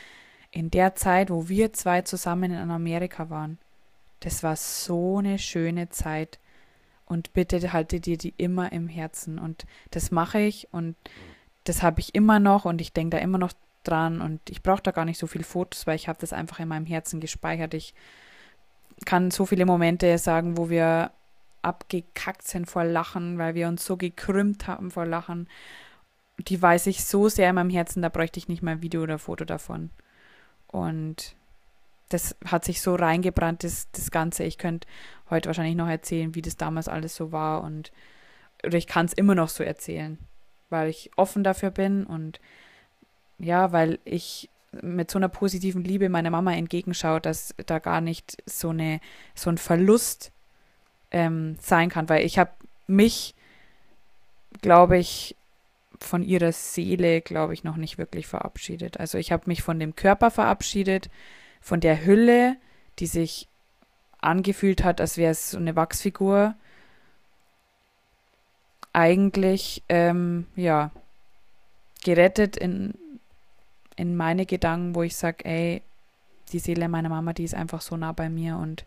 in 0.50 0.72
der 0.72 0.96
Zeit, 0.96 1.30
wo 1.30 1.48
wir 1.48 1.72
zwei 1.72 2.02
zusammen 2.02 2.50
in 2.50 2.70
Amerika 2.70 3.30
waren. 3.30 3.58
Das 4.18 4.42
war 4.42 4.56
so 4.56 5.18
eine 5.18 5.38
schöne 5.38 5.90
Zeit. 5.90 6.40
Und 7.08 7.32
bitte 7.32 7.72
halte 7.72 8.00
dir 8.00 8.18
die 8.18 8.34
immer 8.36 8.70
im 8.70 8.86
Herzen. 8.86 9.38
Und 9.38 9.64
das 9.90 10.10
mache 10.10 10.40
ich 10.40 10.68
und 10.72 10.94
das 11.64 11.82
habe 11.82 12.00
ich 12.00 12.14
immer 12.14 12.38
noch 12.38 12.66
und 12.66 12.80
ich 12.80 12.92
denke 12.92 13.16
da 13.16 13.22
immer 13.22 13.38
noch 13.38 13.52
dran 13.82 14.20
und 14.20 14.40
ich 14.50 14.62
brauche 14.62 14.82
da 14.82 14.90
gar 14.90 15.04
nicht 15.06 15.18
so 15.18 15.26
viele 15.26 15.44
Fotos, 15.44 15.86
weil 15.86 15.96
ich 15.96 16.08
habe 16.08 16.18
das 16.20 16.32
einfach 16.32 16.60
in 16.60 16.68
meinem 16.68 16.86
Herzen 16.86 17.20
gespeichert. 17.20 17.72
Ich 17.72 17.94
kann 19.06 19.30
so 19.30 19.46
viele 19.46 19.64
Momente 19.64 20.18
sagen, 20.18 20.58
wo 20.58 20.68
wir 20.68 21.10
abgekackt 21.62 22.46
sind 22.46 22.66
vor 22.66 22.84
Lachen, 22.84 23.38
weil 23.38 23.54
wir 23.54 23.68
uns 23.68 23.84
so 23.84 23.96
gekrümmt 23.96 24.66
haben 24.66 24.90
vor 24.90 25.06
Lachen. 25.06 25.48
Die 26.38 26.60
weiß 26.60 26.86
ich 26.86 27.04
so 27.04 27.28
sehr 27.28 27.48
in 27.48 27.54
meinem 27.54 27.70
Herzen, 27.70 28.02
da 28.02 28.10
bräuchte 28.10 28.38
ich 28.38 28.48
nicht 28.48 28.62
mal 28.62 28.72
ein 28.72 28.82
Video 28.82 29.02
oder 29.02 29.18
Foto 29.18 29.44
davon. 29.44 29.90
Und 30.66 31.34
das 32.08 32.36
hat 32.44 32.64
sich 32.64 32.80
so 32.80 32.94
reingebrannt, 32.94 33.64
das, 33.64 33.88
das 33.92 34.10
Ganze. 34.10 34.44
Ich 34.44 34.58
könnte 34.58 34.88
heute 35.30 35.48
wahrscheinlich 35.48 35.76
noch 35.76 35.88
erzählen, 35.88 36.34
wie 36.34 36.42
das 36.42 36.56
damals 36.56 36.88
alles 36.88 37.14
so 37.14 37.32
war 37.32 37.62
und 37.62 37.92
oder 38.64 38.76
ich 38.76 38.86
kann 38.86 39.06
es 39.06 39.12
immer 39.12 39.34
noch 39.34 39.48
so 39.48 39.62
erzählen, 39.62 40.18
weil 40.68 40.88
ich 40.88 41.10
offen 41.16 41.44
dafür 41.44 41.70
bin 41.70 42.04
und 42.04 42.40
ja, 43.38 43.72
weil 43.72 44.00
ich 44.04 44.48
mit 44.82 45.10
so 45.10 45.18
einer 45.18 45.28
positiven 45.28 45.84
Liebe 45.84 46.08
meiner 46.08 46.30
Mama 46.30 46.52
entgegenschaue, 46.54 47.20
dass 47.20 47.54
da 47.66 47.78
gar 47.78 48.00
nicht 48.00 48.36
so 48.46 48.70
eine 48.70 49.00
so 49.34 49.50
ein 49.50 49.58
Verlust 49.58 50.32
ähm, 51.10 51.56
sein 51.60 51.88
kann, 51.88 52.08
weil 52.08 52.24
ich 52.24 52.38
habe 52.38 52.50
mich, 52.86 53.34
glaube 54.60 54.98
ich, 54.98 55.36
von 56.00 56.22
ihrer 56.22 56.52
Seele, 56.52 57.20
glaube 57.20 57.54
ich, 57.54 57.64
noch 57.64 57.76
nicht 57.76 57.98
wirklich 57.98 58.26
verabschiedet. 58.26 59.00
Also 59.00 59.18
ich 59.18 59.32
habe 59.32 59.44
mich 59.46 59.62
von 59.62 59.80
dem 59.80 59.96
Körper 59.96 60.30
verabschiedet, 60.30 61.10
von 61.60 61.80
der 61.80 62.04
Hülle, 62.04 62.56
die 62.98 63.06
sich 63.06 63.48
angefühlt 64.20 64.84
hat, 64.84 65.00
als 65.00 65.16
wäre 65.16 65.32
es 65.32 65.50
so 65.50 65.58
eine 65.58 65.76
Wachsfigur. 65.76 66.54
Eigentlich, 68.92 69.82
ähm, 69.88 70.46
ja, 70.56 70.90
gerettet 72.04 72.56
in, 72.56 72.94
in 73.96 74.16
meine 74.16 74.46
Gedanken, 74.46 74.94
wo 74.94 75.02
ich 75.02 75.16
sage, 75.16 75.44
ey, 75.44 75.82
die 76.52 76.58
Seele 76.58 76.88
meiner 76.88 77.08
Mama, 77.08 77.32
die 77.32 77.44
ist 77.44 77.54
einfach 77.54 77.80
so 77.80 77.96
nah 77.96 78.12
bei 78.12 78.28
mir 78.28 78.56
und 78.56 78.86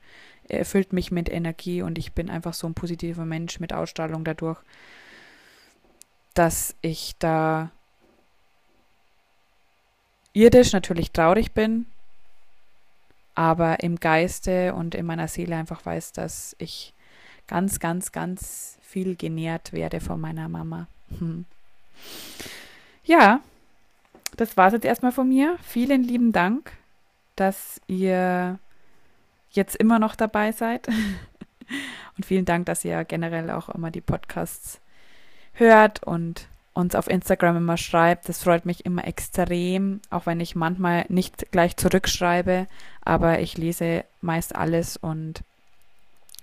erfüllt 0.50 0.94
mich 0.94 1.12
mit 1.12 1.30
Energie 1.30 1.82
und 1.82 1.98
ich 1.98 2.14
bin 2.14 2.30
einfach 2.30 2.54
so 2.54 2.68
ein 2.68 2.74
positiver 2.74 3.26
Mensch 3.26 3.60
mit 3.60 3.74
Ausstrahlung 3.74 4.24
dadurch, 4.24 4.60
dass 6.34 6.76
ich 6.82 7.16
da 7.20 7.72
irdisch 10.34 10.74
natürlich 10.74 11.12
traurig 11.12 11.52
bin, 11.52 11.86
aber 13.41 13.82
im 13.82 13.99
Geiste 13.99 14.75
und 14.75 14.93
in 14.93 15.08
meiner 15.08 15.27
Seele 15.27 15.56
einfach 15.56 15.84
weiß, 15.84 16.12
dass 16.12 16.56
ich 16.60 16.93
ganz, 17.47 17.80
ganz, 17.80 18.12
ganz 18.12 18.77
viel 18.84 19.15
genährt 19.15 19.73
werde 19.73 19.99
von 19.99 20.21
meiner 20.21 20.47
Mama. 20.47 20.86
Hm. 21.17 21.45
Ja, 23.04 23.39
das 24.38 24.58
war 24.58 24.67
es 24.67 24.73
jetzt 24.73 24.86
erstmal 24.86 25.12
von 25.12 25.27
mir. 25.27 25.58
Vielen 25.63 26.04
lieben 26.04 26.34
Dank, 26.34 26.71
dass 27.36 27.82
ihr 27.88 28.60
jetzt 29.49 29.75
immer 29.75 29.97
noch 29.97 30.15
dabei 30.15 30.51
seid. 30.51 30.88
Und 32.17 32.23
vielen 32.23 32.45
Dank, 32.45 32.67
dass 32.67 32.86
ihr 32.86 33.04
generell 33.06 33.49
auch 33.49 33.69
immer 33.69 33.89
die 33.89 34.01
Podcasts 34.01 34.80
hört 35.54 36.04
und 36.04 36.47
uns 36.73 36.95
auf 36.95 37.10
Instagram 37.10 37.58
immer 37.58 37.77
schreibt. 37.77 38.30
Das 38.30 38.43
freut 38.43 38.65
mich 38.65 38.86
immer 38.86 39.06
extrem, 39.06 40.01
auch 40.10 40.25
wenn 40.25 40.39
ich 40.39 40.56
manchmal 40.56 41.06
nicht 41.10 41.51
gleich 41.51 41.75
zurückschreibe, 41.77 42.67
aber 43.04 43.40
ich 43.40 43.58
lese 43.58 44.06
meist 44.22 44.56
alles 44.56 44.98
und 44.98 45.44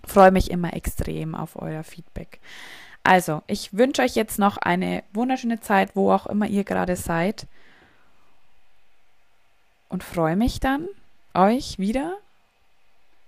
freue 0.05 0.31
mich 0.31 0.51
immer 0.51 0.75
extrem 0.75 1.35
auf 1.35 1.61
euer 1.61 1.85
Feedback. 1.85 2.41
Also, 3.05 3.43
ich 3.47 3.73
wünsche 3.73 4.03
euch 4.03 4.17
jetzt 4.17 4.39
noch 4.39 4.59
eine 4.59 5.03
wunderschöne 5.13 5.61
Zeit, 5.61 5.95
wo 5.95 6.13
auch 6.13 6.27
immer 6.27 6.47
ihr 6.47 6.65
gerade 6.65 6.97
seid. 6.97 7.47
Und 9.89 10.05
freue 10.05 10.37
mich 10.37 10.61
dann, 10.61 10.87
euch 11.33 11.79
wieder 11.79 12.19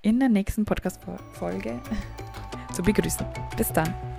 in 0.03 0.21
der 0.21 0.29
nächsten 0.29 0.66
Podcast-Folge 0.66 1.81
zu 2.75 2.83
begrüßen. 2.83 3.27
Bis 3.57 3.73
dann. 3.73 4.10